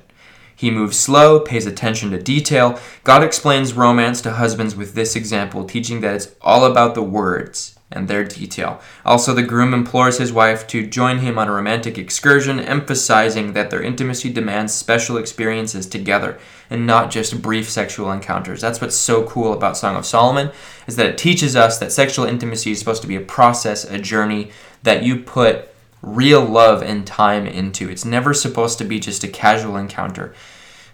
He 0.58 0.72
moves 0.72 0.98
slow, 0.98 1.38
pays 1.38 1.66
attention 1.66 2.10
to 2.10 2.20
detail. 2.20 2.80
God 3.04 3.22
explains 3.22 3.74
romance 3.74 4.20
to 4.22 4.32
husbands 4.32 4.74
with 4.74 4.94
this 4.94 5.14
example, 5.14 5.64
teaching 5.64 6.00
that 6.00 6.16
it's 6.16 6.34
all 6.40 6.64
about 6.64 6.96
the 6.96 7.02
words 7.02 7.78
and 7.92 8.08
their 8.08 8.24
detail. 8.24 8.80
Also, 9.04 9.32
the 9.32 9.44
groom 9.44 9.72
implores 9.72 10.18
his 10.18 10.32
wife 10.32 10.66
to 10.66 10.84
join 10.84 11.18
him 11.18 11.38
on 11.38 11.46
a 11.46 11.52
romantic 11.52 11.96
excursion, 11.96 12.58
emphasizing 12.58 13.52
that 13.52 13.70
their 13.70 13.84
intimacy 13.84 14.32
demands 14.32 14.74
special 14.74 15.16
experiences 15.16 15.86
together 15.86 16.40
and 16.68 16.84
not 16.84 17.12
just 17.12 17.40
brief 17.40 17.70
sexual 17.70 18.10
encounters. 18.10 18.60
That's 18.60 18.80
what's 18.80 18.96
so 18.96 19.22
cool 19.28 19.52
about 19.52 19.76
Song 19.76 19.94
of 19.94 20.04
Solomon 20.04 20.50
is 20.88 20.96
that 20.96 21.06
it 21.06 21.18
teaches 21.18 21.54
us 21.54 21.78
that 21.78 21.92
sexual 21.92 22.24
intimacy 22.24 22.72
is 22.72 22.80
supposed 22.80 23.02
to 23.02 23.08
be 23.08 23.14
a 23.14 23.20
process, 23.20 23.84
a 23.84 23.98
journey 23.98 24.50
that 24.82 25.04
you 25.04 25.22
put 25.22 25.68
real 26.02 26.44
love 26.44 26.82
and 26.82 27.06
time 27.06 27.46
into. 27.46 27.88
It's 27.88 28.04
never 28.04 28.34
supposed 28.34 28.78
to 28.78 28.84
be 28.84 29.00
just 29.00 29.24
a 29.24 29.28
casual 29.28 29.76
encounter. 29.76 30.34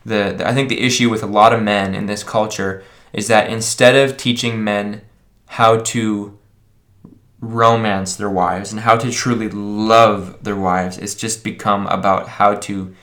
The, 0.04 0.34
the 0.36 0.48
I 0.48 0.54
think 0.54 0.68
the 0.68 0.80
issue 0.80 1.10
with 1.10 1.22
a 1.22 1.26
lot 1.26 1.52
of 1.52 1.62
men 1.62 1.94
in 1.94 2.06
this 2.06 2.22
culture 2.22 2.84
is 3.12 3.28
that 3.28 3.50
instead 3.50 3.96
of 3.96 4.16
teaching 4.16 4.62
men 4.62 5.02
how 5.46 5.78
to 5.78 6.38
romance 7.44 8.16
their 8.16 8.30
wives 8.30 8.72
and 8.72 8.80
how 8.80 8.96
to 8.96 9.10
truly 9.10 9.48
love 9.48 10.42
their 10.42 10.56
wives. 10.56 10.98
It's 10.98 11.14
just 11.14 11.44
become 11.44 11.86
about 11.88 12.28
how 12.28 12.54
to 12.56 12.94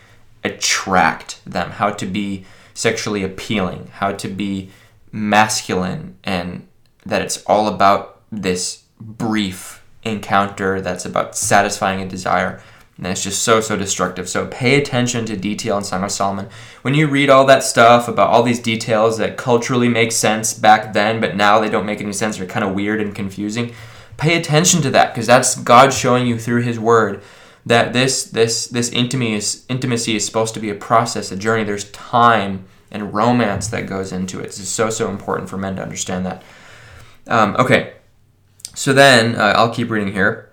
attract 0.43 1.43
them, 1.45 1.71
how 1.71 1.91
to 1.91 2.05
be 2.05 2.45
sexually 2.73 3.23
appealing, 3.23 3.89
how 3.93 4.13
to 4.13 4.27
be 4.27 4.71
masculine, 5.11 6.17
and 6.23 6.67
that 7.05 7.21
it's 7.21 7.43
all 7.45 7.67
about 7.67 8.21
this 8.31 8.83
brief 8.99 9.80
encounter 10.03 10.81
that's 10.81 11.05
about 11.05 11.35
satisfying 11.35 12.01
a 12.01 12.07
desire. 12.07 12.61
And 12.97 13.07
it's 13.07 13.23
just 13.23 13.41
so, 13.41 13.61
so 13.61 13.75
destructive. 13.75 14.29
So 14.29 14.45
pay 14.47 14.79
attention 14.79 15.25
to 15.25 15.35
detail 15.35 15.77
in 15.77 15.83
Song 15.83 16.03
of 16.03 16.11
Solomon. 16.11 16.49
When 16.83 16.93
you 16.93 17.07
read 17.07 17.29
all 17.29 17.45
that 17.45 17.63
stuff 17.63 18.07
about 18.07 18.29
all 18.29 18.43
these 18.43 18.59
details 18.59 19.17
that 19.17 19.37
culturally 19.37 19.89
make 19.89 20.11
sense 20.11 20.53
back 20.53 20.93
then, 20.93 21.19
but 21.19 21.35
now 21.35 21.59
they 21.59 21.69
don't 21.69 21.85
make 21.85 21.99
any 21.99 22.13
sense, 22.13 22.37
they're 22.37 22.45
kind 22.45 22.63
of 22.63 22.75
weird 22.75 23.01
and 23.01 23.15
confusing, 23.15 23.73
pay 24.17 24.37
attention 24.37 24.83
to 24.83 24.91
that 24.91 25.13
because 25.13 25.25
that's 25.25 25.55
God 25.55 25.93
showing 25.93 26.27
you 26.27 26.37
through 26.37 26.61
His 26.61 26.79
Word 26.79 27.23
that 27.65 27.93
this 27.93 28.23
this 28.23 28.67
this 28.67 28.89
intimacy 28.89 29.33
is 29.33 29.65
intimacy 29.69 30.15
is 30.15 30.25
supposed 30.25 30.53
to 30.53 30.59
be 30.59 30.69
a 30.69 30.75
process, 30.75 31.31
a 31.31 31.35
journey. 31.35 31.63
There's 31.63 31.89
time 31.91 32.65
and 32.91 33.13
romance 33.13 33.67
that 33.69 33.87
goes 33.87 34.11
into 34.11 34.39
it. 34.39 34.47
It's 34.47 34.67
so 34.67 34.89
so 34.89 35.09
important 35.09 35.49
for 35.49 35.57
men 35.57 35.75
to 35.75 35.81
understand 35.81 36.25
that. 36.25 36.43
Um, 37.27 37.55
okay, 37.57 37.93
so 38.73 38.93
then 38.93 39.35
uh, 39.35 39.53
I'll 39.55 39.73
keep 39.73 39.89
reading 39.89 40.13
here. 40.13 40.49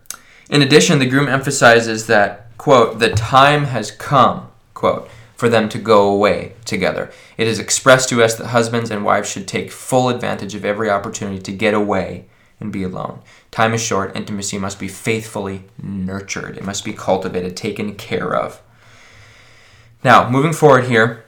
In 0.51 0.63
addition, 0.63 0.99
the 0.99 1.07
groom 1.07 1.29
emphasizes 1.29 2.07
that 2.07 2.57
quote 2.57 2.99
the 2.99 3.11
time 3.11 3.65
has 3.65 3.91
come 3.91 4.49
quote 4.75 5.09
for 5.37 5.49
them 5.49 5.69
to 5.69 5.79
go 5.79 6.09
away 6.09 6.55
together. 6.65 7.11
It 7.37 7.47
is 7.47 7.61
expressed 7.61 8.09
to 8.09 8.23
us 8.23 8.35
that 8.35 8.49
husbands 8.49 8.91
and 8.91 9.05
wives 9.05 9.31
should 9.31 9.47
take 9.47 9.71
full 9.71 10.09
advantage 10.09 10.55
of 10.55 10.65
every 10.65 10.91
opportunity 10.91 11.41
to 11.41 11.53
get 11.53 11.75
away 11.75 12.27
and 12.61 12.73
be 12.73 12.83
alone. 12.83 13.21
Time 13.53 13.73
is 13.73 13.81
short, 13.81 14.17
intimacy 14.17 14.59
must 14.59 14.81
be 14.81 14.89
faithfully 14.89 15.65
nurtured, 15.81 16.57
it 16.57 16.65
must 16.65 16.85
be 16.85 16.93
cultivated, 16.93 17.57
taken 17.57 17.95
care 17.95 18.35
of. 18.35 18.61
Now, 20.03 20.29
moving 20.29 20.53
forward 20.53 20.85
here, 20.85 21.25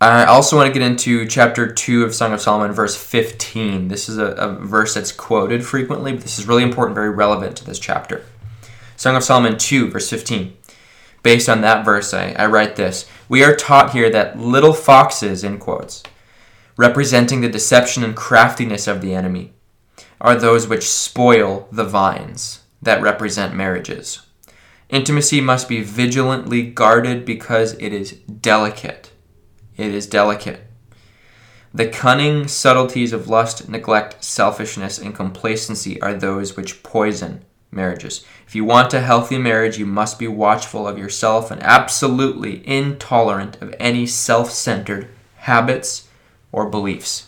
I 0.00 0.24
also 0.24 0.56
want 0.56 0.66
to 0.66 0.78
get 0.78 0.86
into 0.86 1.26
chapter 1.26 1.70
2 1.70 2.04
of 2.04 2.14
Song 2.14 2.32
of 2.32 2.40
Solomon, 2.40 2.72
verse 2.72 2.96
15. 2.96 3.88
This 3.88 4.08
is 4.08 4.18
a, 4.18 4.26
a 4.32 4.52
verse 4.52 4.94
that's 4.94 5.12
quoted 5.12 5.64
frequently, 5.64 6.12
but 6.12 6.22
this 6.22 6.38
is 6.38 6.48
really 6.48 6.64
important, 6.64 6.94
very 6.94 7.10
relevant 7.10 7.56
to 7.56 7.64
this 7.64 7.78
chapter. 7.78 8.24
Song 8.96 9.16
of 9.16 9.24
Solomon 9.24 9.56
2, 9.56 9.90
verse 9.90 10.10
15. 10.10 10.56
Based 11.22 11.48
on 11.48 11.62
that 11.62 11.84
verse, 11.84 12.12
I, 12.12 12.32
I 12.32 12.46
write 12.46 12.76
this 12.76 13.08
We 13.28 13.44
are 13.44 13.56
taught 13.56 13.92
here 13.92 14.10
that 14.10 14.38
little 14.38 14.74
foxes, 14.74 15.42
in 15.42 15.58
quotes, 15.58 16.02
representing 16.76 17.40
the 17.40 17.48
deception 17.48 18.02
and 18.04 18.16
craftiness 18.16 18.86
of 18.86 19.00
the 19.00 19.14
enemy, 19.14 19.52
are 20.20 20.34
those 20.34 20.66
which 20.68 20.88
spoil 20.88 21.68
the 21.70 21.84
vines 21.84 22.64
that 22.82 23.00
represent 23.00 23.54
marriages. 23.54 24.26
Intimacy 24.90 25.40
must 25.40 25.68
be 25.68 25.82
vigilantly 25.82 26.62
guarded 26.62 27.24
because 27.24 27.72
it 27.74 27.92
is 27.92 28.12
delicate. 28.12 29.10
It 29.76 29.94
is 29.94 30.06
delicate. 30.06 30.60
The 31.72 31.88
cunning 31.88 32.46
subtleties 32.46 33.12
of 33.12 33.28
lust, 33.28 33.68
neglect, 33.68 34.22
selfishness, 34.22 34.98
and 34.98 35.14
complacency 35.14 36.00
are 36.00 36.14
those 36.14 36.56
which 36.56 36.82
poison 36.82 37.44
marriages. 37.70 38.24
If 38.46 38.54
you 38.54 38.64
want 38.64 38.94
a 38.94 39.00
healthy 39.00 39.38
marriage, 39.38 39.78
you 39.78 39.86
must 39.86 40.18
be 40.18 40.28
watchful 40.28 40.86
of 40.86 40.98
yourself 40.98 41.50
and 41.50 41.62
absolutely 41.62 42.66
intolerant 42.68 43.60
of 43.60 43.74
any 43.80 44.06
self 44.06 44.50
centered 44.50 45.08
habits 45.36 46.08
or 46.52 46.70
beliefs 46.70 47.26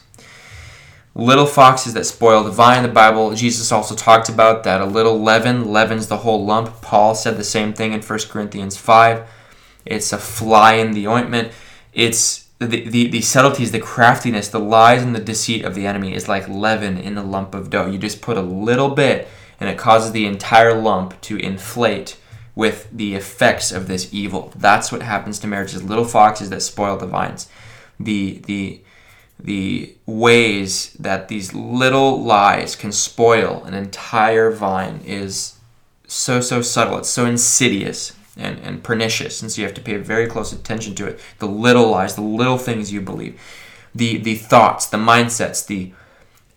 little 1.17 1.47
foxes 1.47 1.95
that 1.95 2.05
spoil 2.05 2.45
the 2.45 2.51
vine. 2.51 2.83
The 2.83 2.89
Bible, 2.91 3.35
Jesus 3.35 3.73
also 3.73 3.95
talked 3.95 4.29
about 4.29 4.65
that 4.65 4.83
a 4.83 4.87
little 4.87 5.19
leaven 5.19 5.73
leavens 5.73 6.07
the 6.07 6.19
whole 6.19 6.45
lump. 6.45 6.83
Paul 6.83 7.15
said 7.15 7.37
the 7.37 7.45
same 7.45 7.73
thing 7.73 7.93
in 7.93 8.03
1 8.03 8.19
Corinthians 8.29 8.77
5. 8.77 9.27
It's 9.87 10.13
a 10.13 10.19
fly 10.19 10.75
in 10.75 10.93
the 10.93 11.09
ointment. 11.09 11.53
It's 11.97 12.47
the, 12.59 12.67
the, 12.67 13.09
the 13.09 13.23
subtleties, 13.23 13.73
the 13.73 13.81
craftiness, 13.81 14.49
the 14.49 14.61
lies, 14.61 15.03
and 15.03 15.17
the 15.17 15.21
deceit 15.21 15.65
of 15.65 15.75
the 15.75 15.87
enemy 15.87 16.15
is 16.15 16.29
like 16.29 16.47
leaven 16.47 16.99
in 16.99 17.17
a 17.17 17.23
lump 17.23 17.55
of 17.55 17.71
dough. 17.71 17.87
You 17.87 17.99
just 17.99 18.21
put 18.21 18.37
a 18.37 18.43
little 18.43 18.91
bit, 18.91 19.27
and 19.59 19.71
it 19.71 19.79
causes 19.79 20.13
the 20.13 20.27
entire 20.27 20.75
lump 20.79 21.19
to 21.23 21.39
inflate 21.39 22.19
with 22.55 22.89
the 22.93 23.15
effects 23.15 23.73
of 23.73 23.89
this 23.89 24.13
evil. 24.13 24.53
That's 24.55 24.93
what 24.93 25.01
happens 25.01 25.39
to 25.39 25.47
marriages. 25.47 25.83
Little 25.83 26.05
foxes 26.05 26.51
that 26.51 26.61
spoil 26.61 26.99
the 26.99 27.07
vines. 27.07 27.49
The 27.99 28.43
the 28.47 28.83
the 29.39 29.95
ways 30.05 30.93
that 30.99 31.29
these 31.29 31.55
little 31.55 32.23
lies 32.23 32.77
can 32.77 32.93
spoil 32.93 33.65
an 33.65 33.73
entire 33.73 34.51
vine 34.51 35.01
is 35.05 35.57
so 36.07 36.41
so 36.41 36.63
subtle 36.63 36.99
it's 36.99 37.09
so 37.09 37.27
insidious 37.27 38.16
and, 38.37 38.59
and 38.61 38.83
pernicious 38.83 39.40
and 39.40 39.51
so 39.51 39.61
you 39.61 39.66
have 39.66 39.75
to 39.75 39.81
pay 39.81 39.96
very 39.96 40.27
close 40.27 40.53
attention 40.53 40.94
to 40.94 41.07
it 41.07 41.20
the 41.38 41.46
little 41.46 41.88
lies 41.88 42.14
the 42.14 42.20
little 42.20 42.59
things 42.59 42.92
you 42.92 43.01
believe 43.01 43.40
the 43.94 44.18
the 44.18 44.35
thoughts 44.35 44.87
the 44.87 44.96
mindsets 44.96 45.66
the 45.66 45.92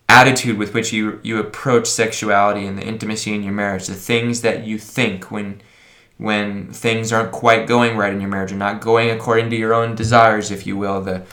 attitude 0.08 0.58
with 0.58 0.74
which 0.74 0.92
you 0.92 1.20
you 1.24 1.40
approach 1.40 1.88
sexuality 1.88 2.66
and 2.66 2.78
the 2.78 2.86
intimacy 2.86 3.34
in 3.34 3.44
your 3.44 3.54
marriage 3.54 3.88
the 3.88 3.94
things 3.94 4.42
that 4.42 4.66
you 4.66 4.78
think 4.78 5.32
when 5.32 5.62
when 6.18 6.72
things 6.74 7.14
aren't 7.14 7.32
quite 7.32 7.66
going 7.66 7.96
right 7.96 8.12
in 8.12 8.20
your 8.20 8.30
marriage 8.30 8.52
or 8.52 8.56
not 8.56 8.82
going 8.82 9.10
according 9.10 9.50
to 9.50 9.56
your 9.56 9.74
own 9.74 9.96
desires 9.96 10.52
if 10.52 10.68
you 10.68 10.76
will 10.76 11.02
the 11.02 11.24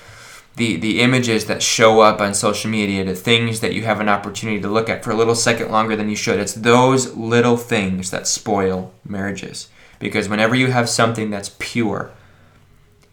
the, 0.56 0.76
the 0.76 1.00
images 1.00 1.44
that 1.46 1.62
show 1.62 2.00
up 2.00 2.18
on 2.20 2.32
social 2.32 2.70
media, 2.70 3.04
the 3.04 3.14
things 3.14 3.60
that 3.60 3.74
you 3.74 3.82
have 3.82 4.00
an 4.00 4.08
opportunity 4.08 4.58
to 4.60 4.68
look 4.68 4.88
at 4.88 5.04
for 5.04 5.10
a 5.10 5.14
little 5.14 5.34
second 5.34 5.70
longer 5.70 5.94
than 5.94 6.08
you 6.08 6.16
should. 6.16 6.40
It's 6.40 6.54
those 6.54 7.14
little 7.14 7.58
things 7.58 8.10
that 8.10 8.26
spoil 8.26 8.92
marriages. 9.04 9.68
Because 9.98 10.28
whenever 10.28 10.54
you 10.54 10.70
have 10.70 10.88
something 10.88 11.30
that's 11.30 11.54
pure, 11.58 12.10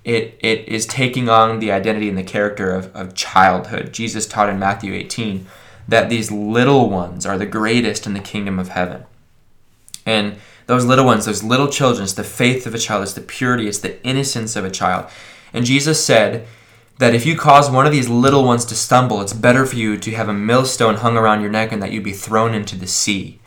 it, 0.03 0.37
it 0.41 0.67
is 0.67 0.85
taking 0.85 1.29
on 1.29 1.59
the 1.59 1.71
identity 1.71 2.09
and 2.09 2.17
the 2.17 2.23
character 2.23 2.71
of, 2.71 2.93
of 2.95 3.15
childhood. 3.15 3.93
Jesus 3.93 4.27
taught 4.27 4.49
in 4.49 4.59
Matthew 4.59 4.93
18 4.93 5.45
that 5.87 6.09
these 6.09 6.31
little 6.31 6.89
ones 6.89 7.25
are 7.25 7.37
the 7.37 7.45
greatest 7.45 8.05
in 8.05 8.13
the 8.13 8.19
kingdom 8.19 8.59
of 8.59 8.69
heaven. 8.69 9.05
And 10.05 10.35
those 10.65 10.85
little 10.85 11.05
ones, 11.05 11.25
those 11.25 11.43
little 11.43 11.69
children, 11.69 12.03
it's 12.03 12.13
the 12.13 12.23
faith 12.23 12.67
of 12.67 12.75
a 12.75 12.79
child, 12.79 13.03
it's 13.03 13.13
the 13.13 13.21
purity, 13.21 13.67
it's 13.67 13.79
the 13.79 14.01
innocence 14.05 14.55
of 14.55 14.65
a 14.65 14.71
child. 14.71 15.09
And 15.53 15.65
Jesus 15.65 16.03
said, 16.03 16.47
that 16.99 17.15
if 17.15 17.25
you 17.25 17.35
cause 17.35 17.69
one 17.69 17.85
of 17.85 17.91
these 17.91 18.09
little 18.09 18.43
ones 18.43 18.65
to 18.65 18.75
stumble, 18.75 19.21
it's 19.21 19.33
better 19.33 19.65
for 19.65 19.75
you 19.75 19.97
to 19.97 20.11
have 20.11 20.29
a 20.29 20.33
millstone 20.33 20.95
hung 20.95 21.17
around 21.17 21.41
your 21.41 21.49
neck 21.49 21.71
and 21.71 21.81
that 21.81 21.91
you 21.91 22.01
be 22.01 22.13
thrown 22.13 22.53
into 22.53 22.75
the 22.75 22.87
sea. 22.87 23.39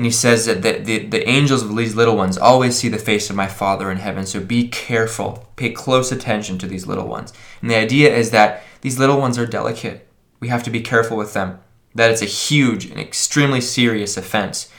And 0.00 0.06
he 0.06 0.12
says 0.12 0.46
that 0.46 0.62
the, 0.62 0.78
the, 0.78 0.98
the, 1.04 1.28
angels 1.28 1.62
of 1.62 1.76
these 1.76 1.94
little 1.94 2.16
ones 2.16 2.38
always 2.38 2.74
see 2.74 2.88
the 2.88 2.96
face 2.96 3.28
of 3.28 3.36
my 3.36 3.48
Father 3.48 3.90
in 3.90 3.98
heaven. 3.98 4.24
So 4.24 4.40
be 4.40 4.66
careful. 4.66 5.46
Pay 5.56 5.72
close 5.72 6.10
attention 6.10 6.56
to 6.56 6.66
these 6.66 6.86
little 6.86 7.06
ones. 7.06 7.34
And 7.60 7.70
the 7.70 7.76
idea 7.76 8.16
is 8.16 8.30
that 8.30 8.62
these 8.80 8.98
little 8.98 9.20
ones 9.20 9.36
are 9.36 9.44
delicate. 9.44 10.08
We 10.40 10.48
have 10.48 10.62
to 10.62 10.70
be 10.70 10.80
careful 10.80 11.18
with 11.18 11.34
them. 11.34 11.60
That 11.94 12.10
it's 12.10 12.22
a 12.22 12.24
huge 12.24 12.86
and 12.86 12.98
extremely 12.98 13.60
serious 13.60 14.16
offense 14.16 14.70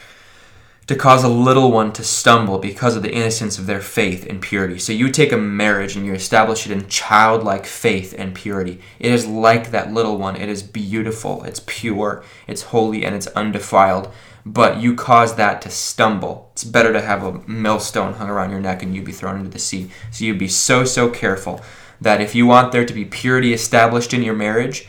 to 0.88 0.95
cause 0.95 1.23
a 1.23 1.29
little 1.29 1.71
one 1.71 1.93
to 1.93 2.03
stumble 2.03 2.57
because 2.57 2.95
of 2.95 3.03
the 3.03 3.13
innocence 3.13 3.60
of 3.60 3.67
their 3.67 3.79
faith 3.79 4.25
and 4.27 4.41
purity. 4.41 4.79
So 4.79 4.91
you 4.91 5.12
take 5.12 5.31
a 5.31 5.38
marriage 5.38 5.95
and 5.95 6.03
you 6.03 6.13
establish 6.13 6.65
it 6.65 6.71
in 6.71 6.88
childlike 6.88 7.67
faith 7.67 8.15
and 8.17 8.34
purity. 8.34 8.81
It 8.97 9.12
is 9.12 9.27
like 9.27 9.69
that 9.69 9.93
little 9.93 10.17
one. 10.17 10.36
It 10.36 10.49
is 10.49 10.63
beautiful, 10.63 11.43
it's 11.43 11.62
pure, 11.67 12.23
it's 12.47 12.63
holy, 12.63 13.05
and 13.05 13.13
it's 13.13 13.27
undefiled. 13.27 14.12
But 14.45 14.82
you 14.82 14.95
cause 14.95 15.36
that 15.36 15.62
to 15.63 15.69
stumble. 15.69 16.49
It's 16.54 16.63
better 16.63 16.91
to 16.93 17.01
have 17.01 17.23
a 17.23 17.39
millstone 17.47 18.13
hung 18.13 18.30
around 18.30 18.51
your 18.51 18.60
neck 18.60 18.82
and 18.82 18.95
you'd 18.95 19.06
be 19.06 19.12
thrown 19.12 19.38
into 19.38 19.51
the 19.51 19.60
sea. 19.60 19.91
So 20.12 20.25
you'd 20.25 20.39
be 20.39 20.47
so, 20.47 20.84
so 20.84 21.10
careful 21.10 21.62
that 21.99 22.21
if 22.21 22.34
you 22.34 22.47
want 22.47 22.71
there 22.71 22.86
to 22.86 22.93
be 22.93 23.06
purity 23.06 23.54
established 23.54 24.13
in 24.13 24.23
your 24.23 24.34
marriage, 24.34 24.88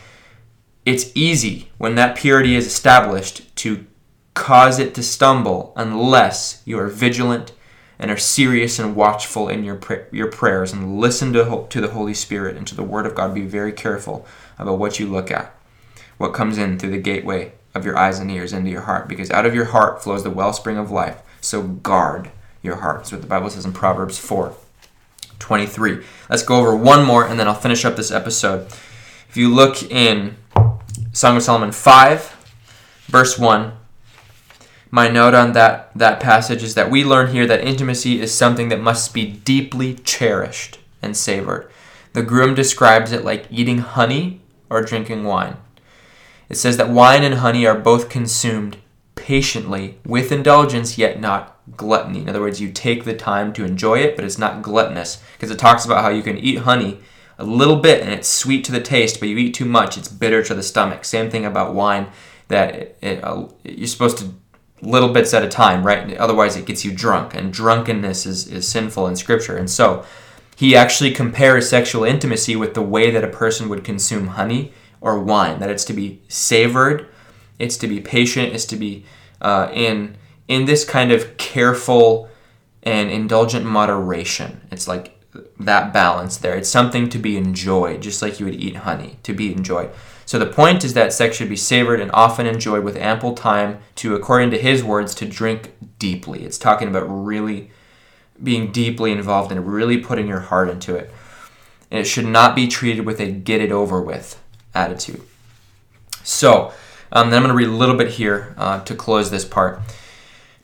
it's 0.85 1.11
easy 1.15 1.71
when 1.77 1.95
that 1.95 2.17
purity 2.17 2.55
is 2.55 2.65
established 2.65 3.55
to 3.57 3.85
cause 4.33 4.79
it 4.79 4.95
to 4.95 5.03
stumble 5.03 5.73
unless 5.75 6.63
you 6.65 6.79
are 6.79 6.87
vigilant 6.87 7.53
and 7.99 8.09
are 8.09 8.17
serious 8.17 8.79
and 8.79 8.95
watchful 8.95 9.47
in 9.47 9.63
your 9.63 9.79
your 10.11 10.29
prayers 10.29 10.73
and 10.73 10.99
listen 10.99 11.31
to 11.31 11.67
to 11.69 11.79
the 11.79 11.89
Holy 11.89 12.15
Spirit 12.15 12.57
and 12.57 12.65
to 12.67 12.75
the 12.75 12.83
Word 12.83 13.05
of 13.05 13.13
God. 13.13 13.35
Be 13.35 13.45
very 13.45 13.71
careful 13.71 14.25
about 14.57 14.79
what 14.79 14.99
you 14.99 15.07
look 15.07 15.29
at, 15.29 15.55
what 16.17 16.33
comes 16.33 16.57
in 16.57 16.79
through 16.79 16.89
the 16.89 16.97
gateway 16.97 17.53
of 17.73 17.85
your 17.85 17.97
eyes 17.97 18.19
and 18.19 18.29
ears 18.29 18.53
into 18.53 18.69
your 18.69 18.81
heart, 18.81 19.07
because 19.07 19.31
out 19.31 19.45
of 19.45 19.55
your 19.55 19.65
heart 19.65 20.03
flows 20.03 20.23
the 20.23 20.29
wellspring 20.29 20.77
of 20.77 20.91
life. 20.91 21.21
So 21.41 21.63
guard 21.63 22.31
your 22.61 22.77
heart. 22.77 22.99
That's 22.99 23.11
what 23.11 23.21
the 23.21 23.27
Bible 23.27 23.49
says 23.49 23.65
in 23.65 23.73
Proverbs 23.73 24.17
4 24.17 24.55
23. 25.39 26.03
Let's 26.29 26.43
go 26.43 26.55
over 26.55 26.75
one 26.75 27.05
more 27.05 27.27
and 27.27 27.37
then 27.37 27.47
I'll 27.47 27.53
finish 27.53 27.83
up 27.83 27.97
this 27.97 28.11
episode. 28.11 28.67
If 29.27 29.35
you 29.35 29.53
look 29.53 29.83
in 29.83 30.37
Song 31.11 31.35
of 31.35 31.43
Solomon 31.43 31.73
5, 31.73 32.53
verse 33.07 33.37
1, 33.37 33.73
my 34.89 35.09
note 35.09 35.33
on 35.33 35.53
that, 35.53 35.91
that 35.95 36.19
passage 36.19 36.63
is 36.63 36.75
that 36.75 36.89
we 36.89 37.03
learn 37.03 37.31
here 37.31 37.45
that 37.47 37.61
intimacy 37.61 38.21
is 38.21 38.33
something 38.33 38.69
that 38.69 38.79
must 38.79 39.13
be 39.13 39.25
deeply 39.25 39.95
cherished 39.95 40.79
and 41.01 41.17
savored. 41.17 41.69
The 42.13 42.23
groom 42.23 42.53
describes 42.53 43.11
it 43.11 43.25
like 43.25 43.47
eating 43.49 43.79
honey 43.79 44.41
or 44.69 44.81
drinking 44.81 45.23
wine. 45.23 45.57
It 46.49 46.55
says 46.55 46.77
that 46.77 46.89
wine 46.89 47.23
and 47.23 47.35
honey 47.35 47.65
are 47.65 47.77
both 47.77 48.09
consumed 48.09 48.77
patiently 49.15 49.99
with 50.05 50.31
indulgence, 50.31 50.97
yet 50.97 51.19
not 51.19 51.57
gluttony. 51.77 52.21
In 52.21 52.29
other 52.29 52.41
words, 52.41 52.59
you 52.59 52.71
take 52.71 53.05
the 53.05 53.15
time 53.15 53.53
to 53.53 53.65
enjoy 53.65 53.99
it, 53.99 54.15
but 54.15 54.25
it's 54.25 54.37
not 54.37 54.61
gluttonous 54.61 55.21
because 55.33 55.51
it 55.51 55.59
talks 55.59 55.85
about 55.85 56.03
how 56.03 56.09
you 56.09 56.23
can 56.23 56.37
eat 56.37 56.59
honey 56.59 56.99
a 57.37 57.43
little 57.43 57.77
bit 57.77 58.01
and 58.01 58.11
it's 58.11 58.27
sweet 58.27 58.63
to 58.65 58.71
the 58.71 58.81
taste, 58.81 59.19
but 59.19 59.29
you 59.29 59.37
eat 59.37 59.53
too 59.53 59.65
much, 59.65 59.97
it's 59.97 60.07
bitter 60.07 60.43
to 60.43 60.53
the 60.53 60.63
stomach. 60.63 61.05
Same 61.05 61.29
thing 61.29 61.45
about 61.45 61.73
wine 61.73 62.07
that 62.47 62.75
it, 62.75 62.97
it, 63.01 63.23
uh, 63.23 63.47
you're 63.63 63.87
supposed 63.87 64.17
to 64.19 64.33
little 64.81 65.09
bits 65.09 65.33
at 65.33 65.43
a 65.43 65.49
time, 65.49 65.85
right? 65.85 66.15
Otherwise, 66.17 66.57
it 66.57 66.65
gets 66.65 66.83
you 66.83 66.91
drunk, 66.91 67.33
and 67.33 67.53
drunkenness 67.53 68.25
is, 68.25 68.47
is 68.47 68.67
sinful 68.67 69.07
in 69.07 69.15
Scripture. 69.15 69.55
And 69.55 69.69
so, 69.69 70.05
he 70.55 70.75
actually 70.75 71.11
compares 71.11 71.69
sexual 71.69 72.03
intimacy 72.03 72.55
with 72.55 72.73
the 72.73 72.81
way 72.81 73.09
that 73.09 73.23
a 73.23 73.27
person 73.27 73.69
would 73.69 73.83
consume 73.83 74.27
honey 74.27 74.71
or 75.03 75.19
wine, 75.19 75.59
that 75.59 75.69
it's 75.69 75.83
to 75.83 75.93
be 75.93 76.21
savored, 76.29 77.05
it's 77.59 77.77
to 77.77 77.87
be 77.87 77.99
patient, 77.99 78.53
it's 78.53 78.65
to 78.65 78.77
be 78.77 79.05
uh, 79.41 79.69
in 79.71 80.15
in 80.47 80.65
this 80.65 80.83
kind 80.85 81.11
of 81.11 81.37
careful 81.37 82.29
and 82.81 83.11
indulgent 83.11 83.65
moderation. 83.65 84.61
It's 84.71 84.87
like 84.87 85.19
that 85.59 85.93
balance 85.93 86.37
there. 86.37 86.55
It's 86.55 86.69
something 86.69 87.09
to 87.09 87.19
be 87.19 87.37
enjoyed, 87.37 88.01
just 88.01 88.21
like 88.21 88.39
you 88.39 88.45
would 88.45 88.55
eat 88.55 88.77
honey, 88.77 89.17
to 89.23 89.33
be 89.33 89.51
enjoyed. 89.51 89.91
So 90.25 90.39
the 90.39 90.45
point 90.45 90.85
is 90.85 90.93
that 90.93 91.11
sex 91.11 91.35
should 91.35 91.49
be 91.49 91.57
savored 91.57 91.99
and 91.99 92.11
often 92.13 92.45
enjoyed 92.45 92.83
with 92.83 92.95
ample 92.95 93.33
time 93.33 93.79
to, 93.95 94.15
according 94.15 94.51
to 94.51 94.57
his 94.57 94.83
words, 94.83 95.13
to 95.15 95.25
drink 95.25 95.73
deeply. 95.99 96.45
It's 96.45 96.57
talking 96.57 96.87
about 96.87 97.03
really 97.03 97.71
being 98.41 98.71
deeply 98.71 99.11
involved 99.11 99.51
and 99.51 99.67
really 99.67 99.97
putting 99.97 100.27
your 100.27 100.39
heart 100.39 100.69
into 100.69 100.95
it. 100.95 101.11
And 101.91 101.99
it 101.99 102.05
should 102.05 102.25
not 102.25 102.55
be 102.55 102.67
treated 102.67 103.05
with 103.05 103.19
a 103.19 103.31
get 103.31 103.61
it 103.61 103.71
over 103.71 104.01
with 104.01 104.42
attitude. 104.73 105.21
So, 106.23 106.73
um, 107.11 107.29
then 107.29 107.37
I'm 107.37 107.43
going 107.43 107.55
to 107.55 107.57
read 107.57 107.73
a 107.73 107.77
little 107.77 107.95
bit 107.95 108.09
here 108.09 108.55
uh, 108.57 108.83
to 108.83 108.95
close 108.95 109.29
this 109.29 109.45
part. 109.45 109.79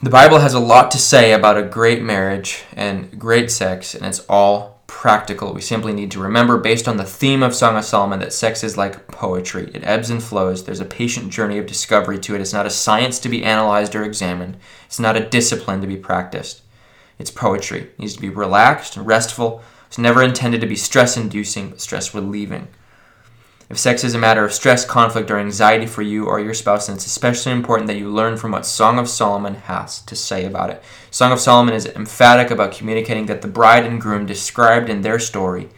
The 0.02 0.10
Bible 0.10 0.39
has 0.39 0.54
a 0.54 0.60
lot 0.60 0.91
to 0.91 0.98
say 0.98 1.34
about 1.34 1.58
a 1.58 1.63
great 1.63 2.02
marriage 2.02 2.63
and 2.74 3.19
great 3.19 3.52
sex, 3.52 3.93
and 3.93 4.06
it's 4.06 4.26
all 4.30 4.80
practical. 4.88 5.54
We 5.54 5.62
simply 5.62 5.93
need 5.93 6.10
to 6.12 6.19
remember, 6.19 6.58
based 6.58 6.88
on 6.88 6.98
the 6.98 7.04
theme 7.04 7.43
of 7.43 7.54
Song 7.54 7.78
of 7.78 7.86
Solomon, 7.86 8.19
that 8.19 8.34
sex 8.34 8.63
is 8.63 8.78
like 8.78 9.08
poetry. 9.10 9.69
It 9.74 9.84
ebbs 9.84 10.10
and 10.10 10.24
flows. 10.24 10.63
There's 10.63 10.80
a 10.80 10.86
patient 10.86 11.32
journey 11.32 11.58
of 11.58 11.67
discovery 11.67 12.17
to 12.19 12.34
it. 12.34 12.41
It's 12.41 12.54
not 12.54 12.65
a 12.65 12.72
science 12.72 13.19
to 13.19 13.30
be 13.30 13.43
analyzed 13.43 13.93
or 13.93 14.04
examined, 14.04 14.58
it's 14.86 15.00
not 15.00 15.15
a 15.15 15.30
discipline 15.30 15.82
to 15.82 15.88
be 15.88 15.98
practiced. 15.98 16.62
It's 17.19 17.32
poetry. 17.32 17.82
It 17.82 18.00
needs 18.00 18.15
to 18.15 18.22
be 18.22 18.30
relaxed 18.30 18.98
and 18.98 19.06
restful. 19.06 19.62
It's 19.88 19.98
never 19.98 20.24
intended 20.24 20.62
to 20.62 20.67
be 20.67 20.76
stress 20.76 21.17
inducing, 21.17 21.69
but 21.69 21.82
stress 21.82 22.15
relieving. 22.15 22.69
If 23.69 23.77
sex 23.77 24.03
is 24.03 24.15
a 24.15 24.19
matter 24.19 24.43
of 24.43 24.51
stress, 24.51 24.84
conflict, 24.84 25.29
or 25.29 25.38
anxiety 25.38 25.86
for 25.86 26.01
you 26.01 26.25
or 26.25 26.39
your 26.39 26.55
spouse, 26.55 26.88
then 26.88 26.95
it's 26.95 27.05
especially 27.05 27.51
important 27.51 27.86
that 27.88 27.99
you 27.99 28.10
learn 28.10 28.36
from 28.36 28.51
what 28.51 28.65
Song 28.65 28.97
of 28.97 29.08
Solomon 29.08 29.53
has 29.53 30.01
to 30.01 30.15
say 30.15 30.45
about 30.45 30.71
it. 30.71 30.82
Song 31.12 31.32
of 31.32 31.39
Solomon 31.39 31.75
is 31.75 31.86
emphatic 31.86 32.49
about 32.49 32.71
communicating 32.71 33.27
that 33.27 33.43
the 33.43 33.47
bride 33.47 33.86
and 33.86 34.01
groom 34.01 34.25
described 34.25 34.89
in 34.89 35.01
their 35.01 35.19
story 35.19 35.69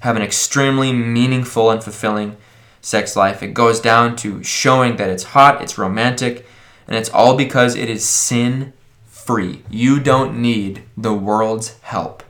have 0.00 0.16
an 0.16 0.22
extremely 0.22 0.90
meaningful 0.90 1.70
and 1.70 1.84
fulfilling 1.84 2.38
sex 2.80 3.14
life. 3.14 3.42
It 3.42 3.52
goes 3.52 3.78
down 3.78 4.16
to 4.16 4.42
showing 4.42 4.96
that 4.96 5.10
it's 5.10 5.24
hot, 5.24 5.60
it's 5.60 5.76
romantic, 5.76 6.46
and 6.86 6.96
it's 6.96 7.10
all 7.10 7.36
because 7.36 7.74
it 7.74 7.90
is 7.90 8.08
sin 8.08 8.72
free. 9.04 9.64
You 9.68 10.00
don't 10.00 10.40
need 10.40 10.84
the 10.96 11.14
world's 11.14 11.78
help 11.82 12.22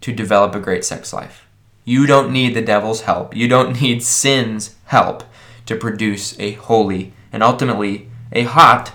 to 0.00 0.12
develop 0.12 0.56
a 0.56 0.60
great 0.60 0.84
sex 0.84 1.12
life. 1.12 1.46
You 1.84 2.06
don't 2.06 2.32
need 2.32 2.54
the 2.54 2.62
devil's 2.62 3.02
help. 3.02 3.34
You 3.34 3.48
don't 3.48 3.80
need 3.80 4.02
sin's 4.02 4.76
help 4.86 5.24
to 5.66 5.76
produce 5.76 6.38
a 6.38 6.52
holy 6.52 7.12
and 7.32 7.42
ultimately 7.42 8.08
a 8.32 8.42
hot 8.42 8.92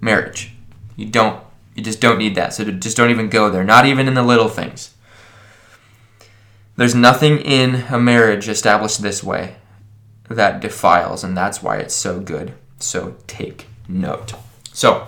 marriage. 0.00 0.52
You 0.96 1.06
don't 1.06 1.42
you 1.74 1.82
just 1.82 2.00
don't 2.00 2.18
need 2.18 2.34
that. 2.36 2.54
So 2.54 2.64
just 2.64 2.96
don't 2.96 3.10
even 3.10 3.28
go 3.28 3.50
there. 3.50 3.62
Not 3.62 3.84
even 3.84 4.08
in 4.08 4.14
the 4.14 4.22
little 4.22 4.48
things. 4.48 4.94
There's 6.76 6.94
nothing 6.94 7.38
in 7.38 7.84
a 7.90 7.98
marriage 7.98 8.48
established 8.48 9.02
this 9.02 9.22
way 9.22 9.56
that 10.28 10.60
defiles, 10.60 11.22
and 11.22 11.36
that's 11.36 11.62
why 11.62 11.76
it's 11.76 11.94
so 11.94 12.18
good. 12.20 12.54
So 12.78 13.16
take 13.26 13.66
note. 13.88 14.34
So 14.72 15.06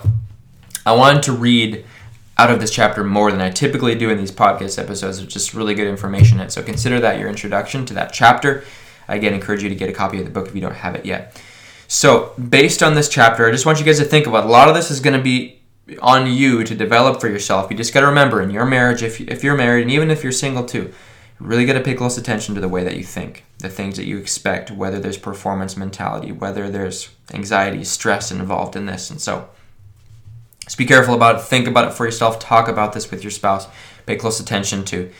I 0.85 0.93
wanted 0.93 1.23
to 1.23 1.31
read 1.31 1.85
out 2.39 2.49
of 2.49 2.61
this 2.61 2.71
chapter 2.71 3.03
more 3.03 3.31
than 3.31 3.41
I 3.41 3.49
typically 3.49 3.95
do 3.95 4.09
in 4.09 4.17
these 4.17 4.31
podcast 4.31 4.81
episodes. 4.81 5.19
It's 5.19 5.33
just 5.33 5.53
really 5.53 5.75
good 5.75 5.87
information 5.87 6.39
in 6.39 6.47
it. 6.47 6.51
So 6.51 6.63
consider 6.63 6.99
that 7.01 7.19
your 7.19 7.27
introduction 7.27 7.85
to 7.87 7.93
that 7.95 8.13
chapter. 8.13 8.63
I 9.09 9.15
again 9.15 9.33
encourage 9.33 9.61
you 9.61 9.67
to 9.67 9.75
get 9.75 9.89
a 9.89 9.93
copy 9.93 10.19
of 10.19 10.25
the 10.25 10.31
book 10.31 10.47
if 10.47 10.55
you 10.55 10.61
don't 10.61 10.75
have 10.75 10.95
it 10.95 11.05
yet. 11.05 11.41
So, 11.89 12.33
based 12.37 12.83
on 12.83 12.93
this 12.93 13.09
chapter, 13.09 13.47
I 13.47 13.51
just 13.51 13.65
want 13.65 13.79
you 13.79 13.85
guys 13.85 13.97
to 13.97 14.05
think 14.05 14.27
about 14.27 14.45
a 14.45 14.47
lot 14.47 14.69
of 14.69 14.75
this 14.75 14.91
is 14.91 14.99
going 14.99 15.17
to 15.17 15.23
be 15.23 15.59
on 16.03 16.31
you 16.31 16.63
to 16.63 16.75
develop 16.75 17.19
for 17.19 17.27
yourself. 17.27 17.71
You 17.71 17.75
just 17.75 17.95
got 17.95 18.01
to 18.01 18.05
remember 18.05 18.43
in 18.43 18.51
your 18.51 18.65
marriage, 18.65 19.01
if, 19.01 19.19
if 19.19 19.43
you're 19.43 19.57
married, 19.57 19.81
and 19.81 19.91
even 19.91 20.11
if 20.11 20.21
you're 20.21 20.31
single 20.31 20.65
too, 20.65 20.93
really 21.39 21.65
got 21.65 21.73
to 21.73 21.81
pay 21.81 21.95
close 21.95 22.15
attention 22.15 22.53
to 22.53 22.61
the 22.61 22.67
way 22.67 22.83
that 22.83 22.95
you 22.95 23.03
think, 23.03 23.43
the 23.57 23.69
things 23.69 23.97
that 23.97 24.05
you 24.05 24.19
expect, 24.19 24.69
whether 24.69 24.99
there's 24.99 25.17
performance 25.17 25.75
mentality, 25.75 26.31
whether 26.31 26.69
there's 26.69 27.09
anxiety, 27.33 27.83
stress 27.83 28.31
involved 28.31 28.75
in 28.75 28.85
this. 28.85 29.09
And 29.09 29.19
so, 29.19 29.49
be 30.75 30.85
careful 30.85 31.13
about 31.13 31.35
it. 31.35 31.41
Think 31.41 31.67
about 31.67 31.87
it 31.87 31.93
for 31.93 32.05
yourself. 32.05 32.39
Talk 32.39 32.67
about 32.67 32.93
this 32.93 33.09
with 33.09 33.23
your 33.23 33.31
spouse. 33.31 33.67
Pay 34.05 34.15
close 34.15 34.39
attention 34.39 34.85
to 34.85 35.11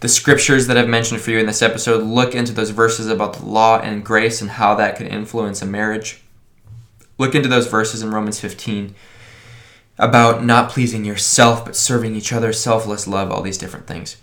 the 0.00 0.08
scriptures 0.08 0.66
that 0.66 0.76
I've 0.76 0.88
mentioned 0.88 1.20
for 1.20 1.30
you 1.30 1.38
in 1.38 1.46
this 1.46 1.62
episode. 1.62 2.02
Look 2.02 2.34
into 2.34 2.52
those 2.52 2.70
verses 2.70 3.06
about 3.06 3.34
the 3.34 3.44
law 3.44 3.78
and 3.78 4.04
grace 4.04 4.40
and 4.40 4.50
how 4.50 4.74
that 4.74 4.96
could 4.96 5.06
influence 5.06 5.62
a 5.62 5.66
marriage. 5.66 6.20
Look 7.18 7.36
into 7.36 7.48
those 7.48 7.68
verses 7.68 8.02
in 8.02 8.10
Romans 8.10 8.40
15 8.40 8.94
about 9.98 10.42
not 10.42 10.70
pleasing 10.70 11.04
yourself 11.04 11.64
but 11.64 11.76
serving 11.76 12.16
each 12.16 12.32
other, 12.32 12.52
selfless 12.52 13.06
love, 13.06 13.30
all 13.30 13.42
these 13.42 13.58
different 13.58 13.86
things. 13.86 14.16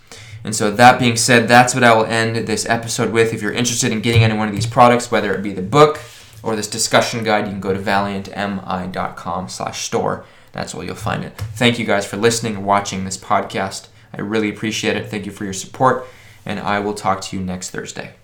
And 0.44 0.54
so, 0.54 0.70
that 0.70 0.98
being 0.98 1.16
said, 1.16 1.48
that's 1.48 1.74
what 1.74 1.84
I 1.84 1.94
will 1.94 2.06
end 2.06 2.46
this 2.46 2.66
episode 2.66 3.12
with. 3.12 3.32
If 3.32 3.42
you're 3.42 3.52
interested 3.52 3.92
in 3.92 4.00
getting 4.00 4.22
any 4.22 4.36
one 4.36 4.48
of 4.48 4.54
these 4.54 4.66
products, 4.66 5.10
whether 5.10 5.34
it 5.34 5.42
be 5.42 5.52
the 5.52 5.62
book 5.62 6.00
or 6.42 6.56
this 6.56 6.68
discussion 6.68 7.24
guide, 7.24 7.46
you 7.46 7.52
can 7.52 7.60
go 7.60 7.74
to 7.74 7.80
valiantmi.com 7.80 9.48
slash 9.48 9.84
store 9.84 10.24
that's 10.52 10.74
where 10.74 10.84
you'll 10.84 10.94
find 10.94 11.24
it. 11.24 11.36
Thank 11.54 11.78
you 11.78 11.84
guys 11.84 12.06
for 12.06 12.16
listening 12.16 12.56
and 12.56 12.64
watching 12.64 13.04
this 13.04 13.16
podcast. 13.16 13.88
I 14.12 14.20
really 14.20 14.50
appreciate 14.50 14.96
it. 14.96 15.08
Thank 15.08 15.26
you 15.26 15.32
for 15.32 15.44
your 15.44 15.52
support, 15.52 16.06
and 16.44 16.58
I 16.58 16.80
will 16.80 16.94
talk 16.94 17.20
to 17.22 17.36
you 17.36 17.42
next 17.42 17.70
Thursday. 17.70 18.14